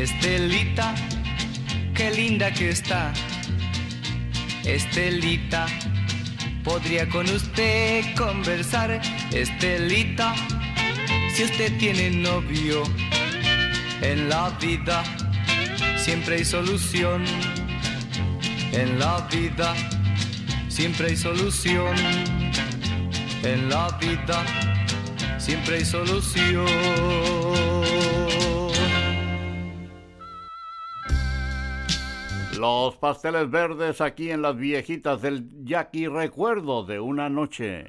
Estelita, 0.00 0.94
qué 1.94 2.10
linda 2.10 2.50
que 2.54 2.70
está. 2.70 3.12
Estelita, 4.64 5.66
podría 6.64 7.06
con 7.06 7.28
usted 7.28 8.14
conversar. 8.16 8.98
Estelita, 9.30 10.34
si 11.34 11.44
usted 11.44 11.76
tiene 11.76 12.08
novio 12.12 12.82
en 14.00 14.30
la 14.30 14.48
vida, 14.58 15.04
siempre 15.98 16.36
hay 16.36 16.44
solución. 16.46 17.22
En 18.72 18.98
la 18.98 19.28
vida, 19.30 19.74
siempre 20.68 21.08
hay 21.08 21.16
solución. 21.18 21.94
En 23.42 23.68
la 23.68 23.98
vida, 24.00 24.46
siempre 25.38 25.76
hay 25.76 25.84
solución. 25.84 27.49
Los 32.60 32.94
pasteles 32.96 33.50
verdes 33.50 34.02
aquí 34.02 34.30
en 34.30 34.42
las 34.42 34.54
viejitas 34.54 35.22
del 35.22 35.48
Jackie 35.64 36.08
Recuerdo 36.08 36.84
de 36.84 37.00
una 37.00 37.30
noche. 37.30 37.86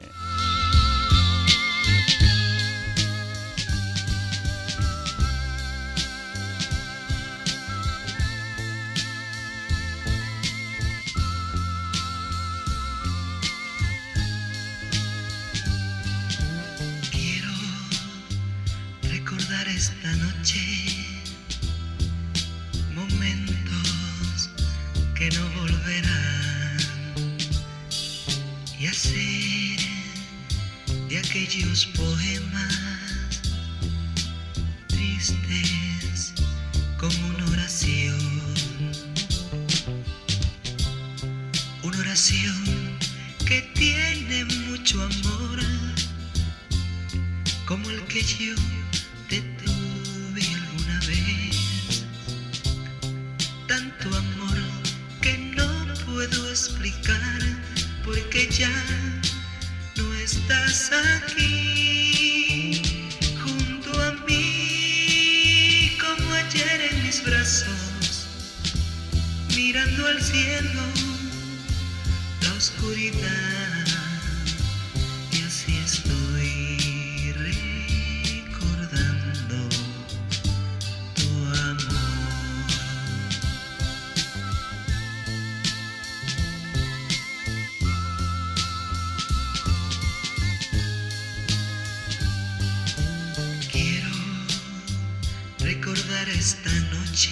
Recordar 95.61 96.27
esta 96.29 96.71
noche 96.91 97.31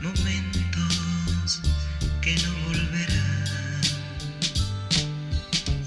momentos 0.00 1.60
que 2.22 2.36
no 2.36 2.52
volverán 2.66 3.80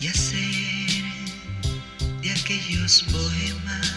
y 0.02 0.08
hacer 0.08 1.04
de 2.22 2.32
aquellos 2.32 3.04
poemas 3.04 3.97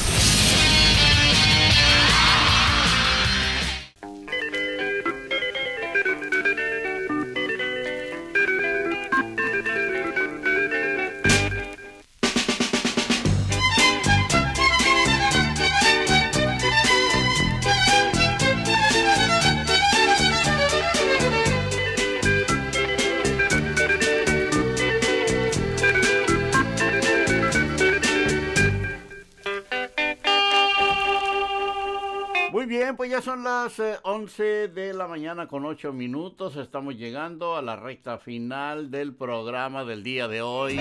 Pues 32.95 33.09
ya 33.09 33.21
son 33.21 33.43
las 33.43 33.79
eh, 33.79 33.97
11 34.03 34.67
de 34.69 34.93
la 34.93 35.07
mañana 35.07 35.47
con 35.47 35.65
8 35.65 35.93
minutos. 35.93 36.57
Estamos 36.57 36.95
llegando 36.95 37.55
a 37.55 37.61
la 37.61 37.75
recta 37.75 38.17
final 38.17 38.91
del 38.91 39.15
programa 39.15 39.85
del 39.85 40.03
día 40.03 40.27
de 40.27 40.41
hoy. 40.41 40.79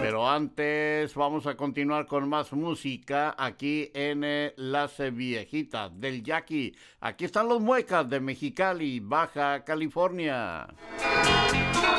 Pero 0.00 0.28
antes 0.28 1.14
vamos 1.14 1.46
a 1.46 1.56
continuar 1.56 2.06
con 2.06 2.28
más 2.28 2.52
música 2.52 3.34
aquí 3.38 3.90
en 3.94 4.24
eh, 4.24 4.52
Las 4.56 4.96
Viejitas 5.12 5.90
del 5.98 6.22
Jackie. 6.22 6.74
Aquí 7.00 7.24
están 7.24 7.48
los 7.48 7.60
muecas 7.60 8.08
de 8.08 8.20
Mexicali, 8.20 9.00
Baja 9.00 9.64
California. 9.64 10.66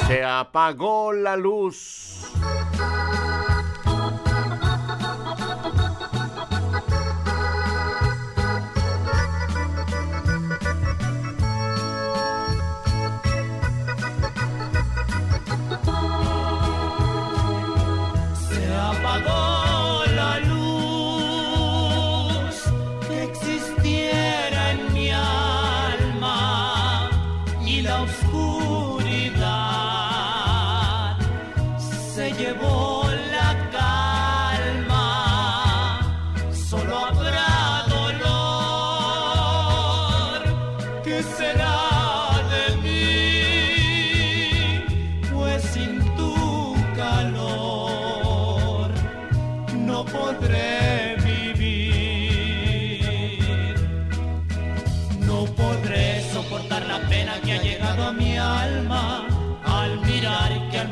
Se 0.08 0.24
apagó 0.24 1.12
la 1.14 1.36
luz. 1.36 2.32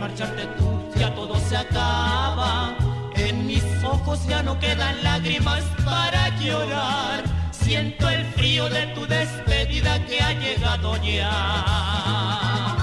Marcharte 0.03 0.45
tú 0.57 0.67
ya 0.99 1.15
todo 1.15 1.35
se 1.39 1.55
acaba. 1.55 2.75
En 3.15 3.47
mis 3.47 3.63
ojos 3.83 4.19
ya 4.27 4.43
no 4.43 4.59
quedan 4.59 5.01
lágrimas 5.01 5.63
para 5.85 6.27
llorar. 6.39 7.23
Siento 7.51 8.09
el 8.09 8.25
frío 8.35 8.67
de 8.67 8.87
tu 8.87 9.05
despedida 9.07 10.05
que 10.05 10.19
ha 10.19 10.33
llegado 10.33 10.97
ya. 10.97 12.82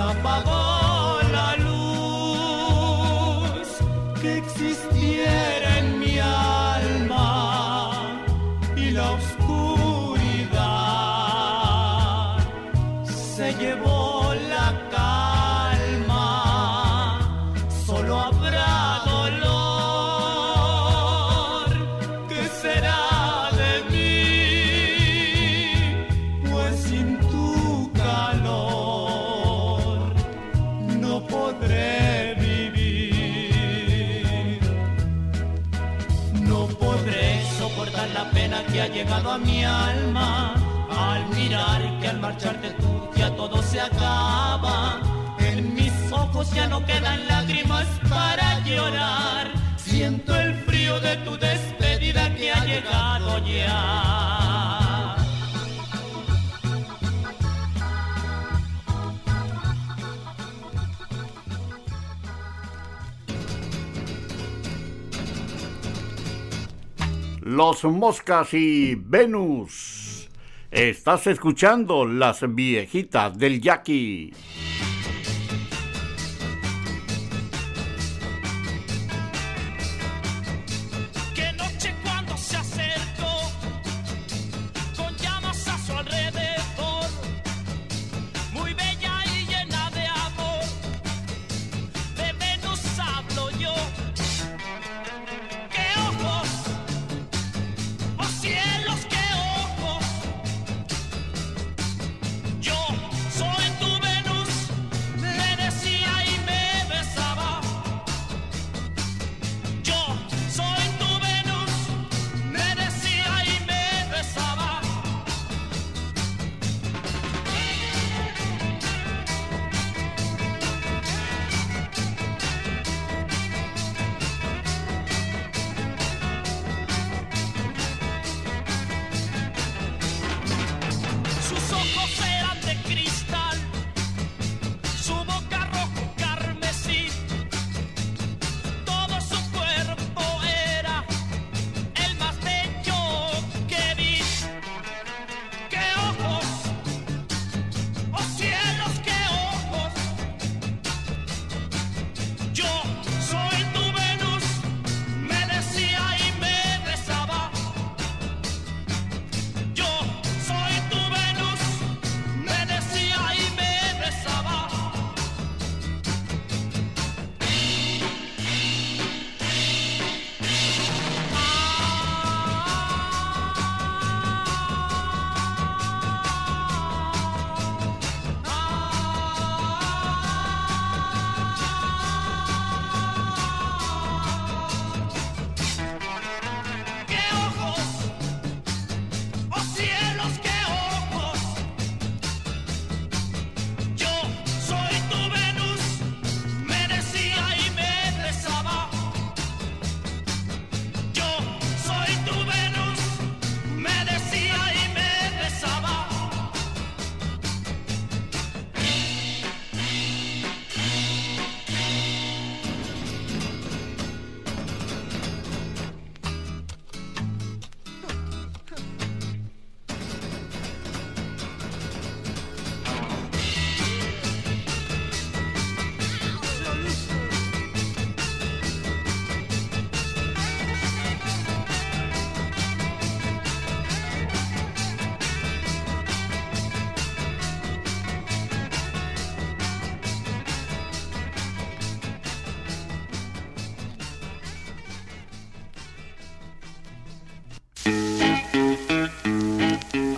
Se 0.00 0.69
a 39.30 39.38
mi 39.38 39.64
alma 39.64 40.54
al 40.90 41.24
mirar 41.36 41.80
que 42.00 42.08
al 42.08 42.18
marcharte 42.18 42.70
tú 42.80 43.10
ya 43.16 43.30
todo 43.36 43.62
se 43.62 43.80
acaba. 43.80 45.00
En 45.38 45.74
mis 45.74 45.92
ojos 46.10 46.52
ya 46.52 46.66
no 46.66 46.84
quedan 46.84 47.28
lágrimas 47.28 47.86
para 48.08 48.58
llorar. 48.60 49.52
Siento 49.76 50.34
el 50.34 50.54
frío 50.66 50.98
de 51.00 51.16
tu 51.18 51.36
despedida 51.38 52.34
que 52.34 52.50
ha 52.50 52.64
llegado 52.64 53.38
ya. 53.46 54.39
Los 67.50 67.82
Moscas 67.82 68.54
y 68.54 68.94
Venus. 68.94 70.30
Estás 70.70 71.26
escuchando 71.26 72.06
las 72.06 72.42
viejitas 72.54 73.36
del 73.36 73.60
Jackie. 73.60 74.32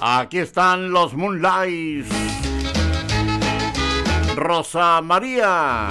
Aquí 0.01 0.39
están 0.39 0.91
los 0.91 1.15
Moonlights. 1.15 2.09
Rosa 4.37 5.01
María. 5.03 5.89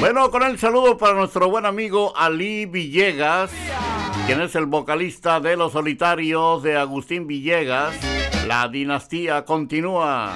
Bueno, 0.00 0.30
con 0.30 0.42
el 0.42 0.58
saludo 0.58 0.98
para 0.98 1.14
nuestro 1.14 1.48
buen 1.48 1.64
amigo 1.64 2.12
Ali 2.16 2.66
Villegas, 2.66 3.50
quien 4.26 4.40
es 4.40 4.54
el 4.54 4.66
vocalista 4.66 5.40
de 5.40 5.56
Los 5.56 5.72
Solitarios 5.72 6.62
de 6.62 6.76
Agustín 6.76 7.26
Villegas. 7.26 7.94
La 8.46 8.68
dinastía 8.68 9.44
continúa. 9.44 10.32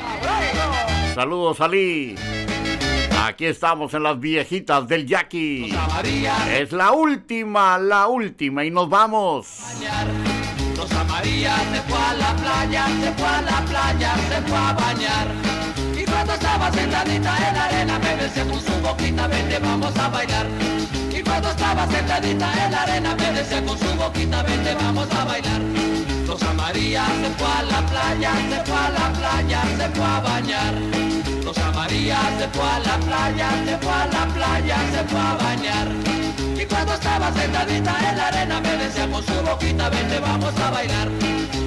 Saludos, 1.15 1.61
Ali. 1.61 2.17
Aquí 3.41 3.47
estamos 3.47 3.95
en 3.95 4.03
las 4.03 4.21
viejitas 4.21 4.87
del 4.87 5.07
Jackie. 5.07 5.75
Es 6.53 6.73
la 6.73 6.93
última, 6.93 7.79
la 7.79 8.07
última 8.07 8.67
y 8.67 8.71
nos 8.71 8.87
vamos. 8.91 9.47
Rosa 10.77 11.05
María 11.05 11.57
se 11.73 11.81
fue 11.89 11.99
a 11.99 12.13
la 12.17 12.37
playa, 12.37 12.87
se 13.01 13.13
fue 13.13 13.27
a 13.27 13.41
la 13.41 13.65
playa, 13.65 14.15
se 14.29 14.43
fue 14.43 14.59
a 14.59 14.73
bañar. 14.75 15.29
Y 15.99 16.05
cuando 16.05 16.35
estaba 16.35 16.71
sentadita 16.71 17.49
en 17.49 17.55
la 17.55 17.65
arena 17.65 17.99
me 17.99 18.17
decía 18.17 18.45
con 18.45 18.61
su 18.61 18.73
boquita, 18.83 19.27
vente 19.27 19.59
vamos 19.59 19.97
a 19.97 20.09
bailar. 20.11 20.47
Y 21.11 21.23
cuando 21.23 21.49
estaba 21.49 21.87
sentadita 21.87 22.67
en 22.67 22.73
la 22.73 22.83
arena 22.83 23.17
me 23.17 23.33
decía 23.33 23.65
con 23.65 23.79
su 23.79 23.97
boquita, 23.97 24.43
vente 24.43 24.75
vamos 24.75 25.11
a 25.15 25.25
bailar. 25.25 25.63
Rosa 26.27 26.53
María 26.53 27.07
se 27.07 27.31
fue 27.39 27.49
a 27.49 27.63
la 27.63 27.87
playa, 27.87 28.33
se 28.51 28.71
fue 28.71 28.79
a 28.79 28.91
la 28.91 29.13
playa, 29.15 29.63
se 29.79 29.89
fue 29.97 30.05
a 30.05 30.21
bañar. 30.21 31.20
Rosa 31.51 31.73
María 31.73 32.17
se 32.39 32.47
fue 32.51 32.63
a 32.63 32.79
la 32.79 32.97
playa, 32.99 33.51
se 33.67 33.77
fue 33.79 33.93
a 33.93 34.07
la 34.07 34.25
playa, 34.33 34.77
se 34.93 35.03
fue 35.09 35.19
a 35.19 35.35
bañar. 35.35 35.89
Y 36.57 36.65
cuando 36.65 36.95
estaba 36.95 37.33
sentadita 37.33 37.93
en 38.09 38.19
la 38.19 38.29
arena 38.29 38.61
me 38.61 38.77
decía 38.77 39.11
con 39.11 39.27
su 39.27 39.35
boquita, 39.43 39.89
vente 39.89 40.21
vamos 40.21 40.55
a 40.57 40.71
bailar. 40.71 41.09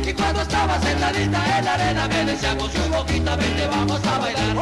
Y 0.08 0.14
cuando 0.14 0.42
estaba 0.42 0.80
sentadita 0.80 1.60
en 1.60 1.66
la 1.66 1.74
arena 1.74 2.08
me 2.08 2.24
decía 2.24 2.58
con 2.58 2.72
su 2.72 2.82
boquita, 2.90 3.36
vente 3.36 3.68
vamos 3.68 4.00
a 4.06 4.20
bailar. 4.20 4.56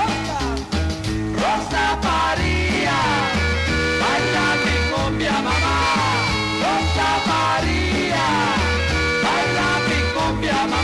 Rosa 1.36 1.86
María, 2.02 2.98
baila 4.02 4.46
mi 4.66 4.76
cumbia 4.92 5.34
mamá. 5.34 5.78
Rosa 6.64 7.10
María, 7.30 8.26
baila 9.22 9.68
mi 9.88 10.00
cumbia 10.16 10.66
mamá. 10.66 10.81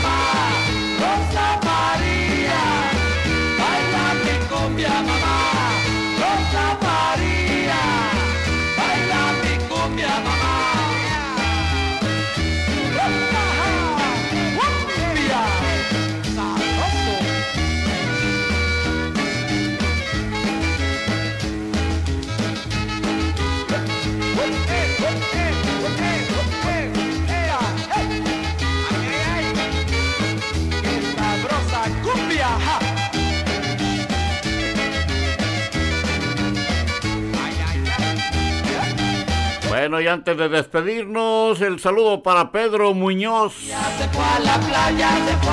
Y 39.88 40.06
antes 40.06 40.36
de 40.36 40.50
despedirnos, 40.50 41.62
el 41.62 41.80
saludo 41.80 42.22
para 42.22 42.52
Pedro 42.52 42.92
Muñoz. 42.92 43.54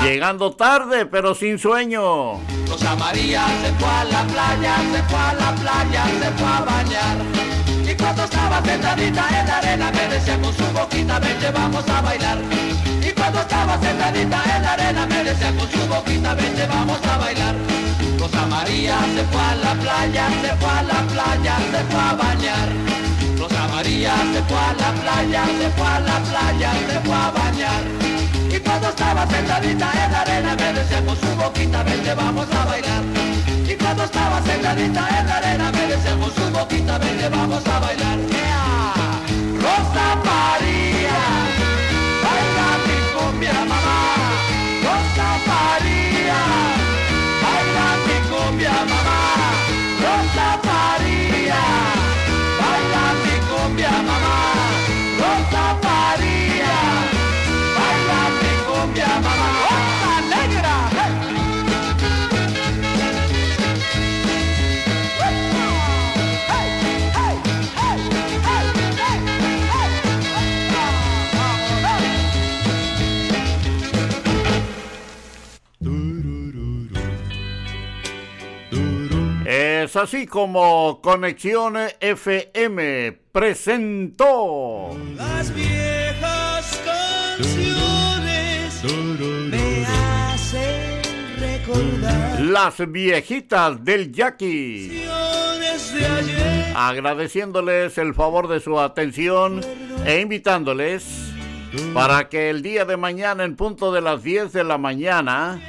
Llegando 0.04 0.52
tarde, 0.52 1.06
pero 1.06 1.34
sin 1.34 1.58
sueño. 1.58 2.34
Rosa 2.68 2.96
María 2.98 3.46
se 3.64 3.72
fue 3.80 3.88
a 3.88 4.04
la 4.04 4.24
playa, 4.24 4.76
se 4.92 5.04
fue 5.04 5.20
a 5.20 5.34
la 5.34 5.56
playa, 5.56 6.04
se 6.20 6.32
fue 6.32 6.48
a 6.48 6.62
bañar. 6.62 7.18
Y 7.90 7.96
cuando 7.96 8.24
estaba 8.26 8.62
sentadita 8.62 9.26
en 9.40 9.48
la 9.48 9.58
arena 9.58 9.92
me 9.94 10.08
decía 10.14 10.38
con 10.42 10.54
su 10.54 10.66
boquita, 10.74 11.20
vente 11.20 11.52
vamos 11.52 11.88
a 11.88 12.02
bailar. 12.02 12.38
Y 13.02 13.12
cuando 13.12 13.40
estaba 13.40 13.80
sentadita 13.80 14.44
en 14.58 14.64
la 14.64 14.74
arena 14.74 15.06
me 15.08 15.24
decía 15.24 15.56
con 15.56 15.72
su 15.72 15.88
boquita, 15.88 16.34
vente 16.36 16.68
vamos 16.68 17.00
a 17.08 17.18
bailar. 17.18 17.56
Rosa 18.20 18.46
María 18.48 18.98
se 19.16 19.24
fue 19.24 19.42
a 19.42 19.56
la 19.56 19.74
playa, 19.76 20.28
se 20.42 20.56
fue 20.58 20.70
a 20.70 20.84
la 20.84 21.02
playa, 21.08 21.58
se 21.72 21.84
fue 21.86 22.02
a 22.02 22.14
bañar. 22.14 22.95
Rosa 23.48 23.68
María 23.68 24.16
se 24.34 24.42
fue 24.42 24.58
a 24.58 24.74
la 24.74 24.92
playa, 25.02 25.46
se 25.46 25.70
fue 25.78 25.86
a 25.86 26.00
la 26.00 26.18
playa, 26.18 26.72
se 26.90 27.00
fue 27.02 27.14
a 27.14 27.30
bañar. 27.30 27.84
Y 28.50 28.60
cuando 28.60 28.90
estaba 28.90 29.28
sentadita 29.28 29.92
en 30.04 30.12
la 30.12 30.22
arena 30.22 30.56
me 30.56 30.74
decía 30.74 31.06
con 31.06 31.16
su 31.16 31.28
boquita, 31.36 31.84
vente 31.84 32.16
vamos 32.16 32.48
a 32.52 32.66
bailar. 32.66 33.04
Y 33.70 33.76
cuando 33.76 34.04
estaba 34.06 34.42
sentadita 34.42 35.08
en 35.20 35.28
la 35.28 35.38
arena 35.38 35.72
me 35.72 35.86
decía 35.86 36.18
con 36.18 36.34
su 36.34 36.52
boquita, 36.58 36.98
vente 36.98 37.30
vamos 37.30 37.68
a 37.68 37.80
bailar. 37.80 38.18
Rosa 39.62 40.08
María, 40.26 41.20
baila 42.26 42.68
mi 42.88 42.98
cumbia 43.14 43.54
mamá. 43.54 44.00
Rosa 44.86 45.30
María, 45.46 46.40
baila 47.44 47.88
mi 48.08 48.18
cumbia 48.28 48.72
mamá. 48.72 49.05
Es 79.86 79.96
así 79.96 80.26
como 80.26 81.00
Conexión 81.00 81.76
FM 82.00 83.20
presentó 83.32 84.90
Las 85.16 85.54
viejas 85.54 86.82
canciones 87.38 88.84
me 89.52 89.86
hacen 89.86 91.02
recordar 91.40 92.42
Las 92.42 92.92
viejitas 92.92 93.86
del 93.86 94.12
Jackie. 94.12 95.06
Agradeciéndoles 96.76 98.00
el 98.00 98.16
favor 98.16 98.48
de 98.48 98.62
su 98.62 98.80
atención 98.80 99.62
e 100.04 100.20
invitándoles 100.20 101.32
para 101.94 102.28
que 102.28 102.50
el 102.50 102.64
día 102.64 102.86
de 102.86 102.98
mañana 102.98 103.44
en 103.44 103.56
punto 103.56 103.94
de 103.94 104.02
las 104.02 104.24
10 104.24 104.52
de 104.52 104.64
la 104.64 104.80
mañana 104.80 105.62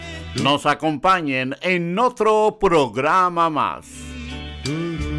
nos 0.42 0.64
acompañen 0.64 1.54
en 1.60 1.98
otro 1.98 2.56
programa 2.58 3.50
más. 3.50 4.05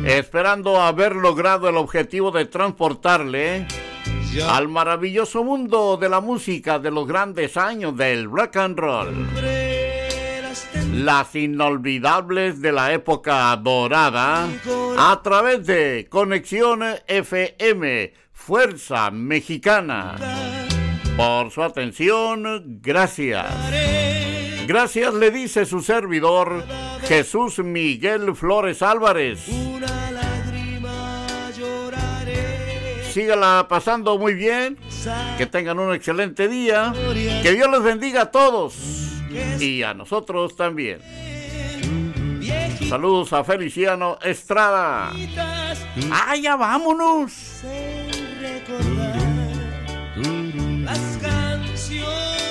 Esperando 0.05 0.81
haber 0.81 1.15
logrado 1.15 1.69
el 1.69 1.77
objetivo 1.77 2.31
de 2.31 2.45
transportarle 2.45 3.67
al 4.47 4.67
maravilloso 4.67 5.43
mundo 5.43 5.97
de 5.97 6.09
la 6.09 6.21
música 6.21 6.79
de 6.79 6.91
los 6.91 7.07
grandes 7.07 7.57
años 7.57 7.95
del 7.97 8.29
rock 8.29 8.57
and 8.57 8.79
roll. 8.79 9.27
Las 10.93 11.35
inolvidables 11.35 12.61
de 12.61 12.71
la 12.71 12.93
época 12.93 13.55
dorada 13.57 14.47
a 14.97 15.21
través 15.23 15.65
de 15.65 16.07
Conexión 16.09 16.83
FM 17.07 18.13
Fuerza 18.31 19.11
Mexicana. 19.11 20.15
Por 21.15 21.51
su 21.51 21.63
atención, 21.63 22.79
gracias. 22.81 23.45
Gracias 24.67 25.13
le 25.13 25.31
dice 25.31 25.65
su 25.65 25.81
servidor 25.81 26.65
Jesús 27.07 27.59
Miguel 27.59 28.35
Flores 28.35 28.81
Álvarez. 28.81 29.47
Una 29.47 30.11
lágrima 30.11 31.17
lloraré. 31.57 33.01
Sígala 33.09 33.65
pasando 33.69 34.17
muy 34.17 34.33
bien. 34.33 34.77
Que 35.37 35.45
tengan 35.45 35.79
un 35.79 35.95
excelente 35.95 36.49
día. 36.49 36.93
Que 37.41 37.53
Dios 37.53 37.71
les 37.71 37.81
bendiga 37.81 38.23
a 38.23 38.31
todos. 38.31 38.75
Y 39.57 39.83
a 39.83 39.93
nosotros 39.93 40.57
también. 40.57 40.99
Saludos 42.89 43.31
a 43.31 43.45
Feliciano 43.45 44.19
Estrada. 44.21 45.13
¡Ah, 46.11 46.35
ya 46.35 46.57
vámonos! 46.57 47.63
las 50.83 51.17
canciones 51.21 52.46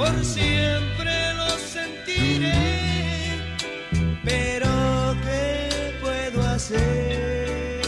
por 0.00 0.24
siempre 0.24 1.34
lo 1.34 1.50
sentiré, 1.58 2.54
pero 4.24 5.14
¿qué 5.22 5.92
puedo 6.00 6.40
hacer? 6.48 7.82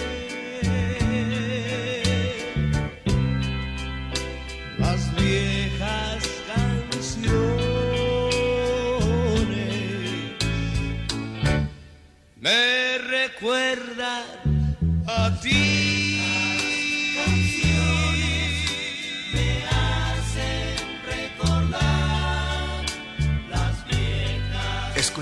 Las 4.79 5.17
viejas 5.17 6.23
canciones 6.55 7.33
me 12.39 12.99
recuerdan 12.99 14.25
a 15.07 15.41
ti. 15.41 16.02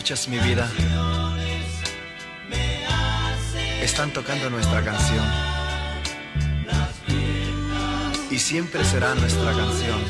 Escuchas 0.01 0.29
mi 0.29 0.39
vida, 0.39 0.67
están 3.83 4.11
tocando 4.15 4.49
nuestra 4.49 4.83
canción. 4.83 5.23
Y 8.31 8.39
siempre 8.39 8.83
será 8.83 9.15
nuestra 9.15 9.53
canción. 9.53 10.01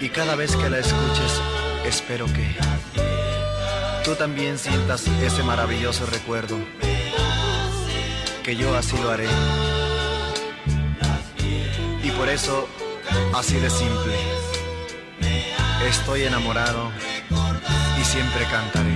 Y 0.00 0.08
cada 0.08 0.34
vez 0.34 0.56
que 0.56 0.68
la 0.68 0.80
escuches, 0.80 1.40
espero 1.84 2.26
que 2.26 2.48
tú 4.04 4.16
también 4.16 4.58
sientas 4.58 5.06
ese 5.06 5.44
maravilloso 5.44 6.04
recuerdo. 6.06 6.58
Que 8.42 8.56
yo 8.56 8.74
así 8.76 8.96
lo 8.98 9.08
haré. 9.08 9.28
Y 12.02 12.10
por 12.10 12.28
eso, 12.28 12.68
así 13.32 13.54
de 13.60 13.70
simple, 13.70 14.16
estoy 15.88 16.24
enamorado 16.24 16.90
siempre 18.06 18.44
cantaré. 18.44 18.95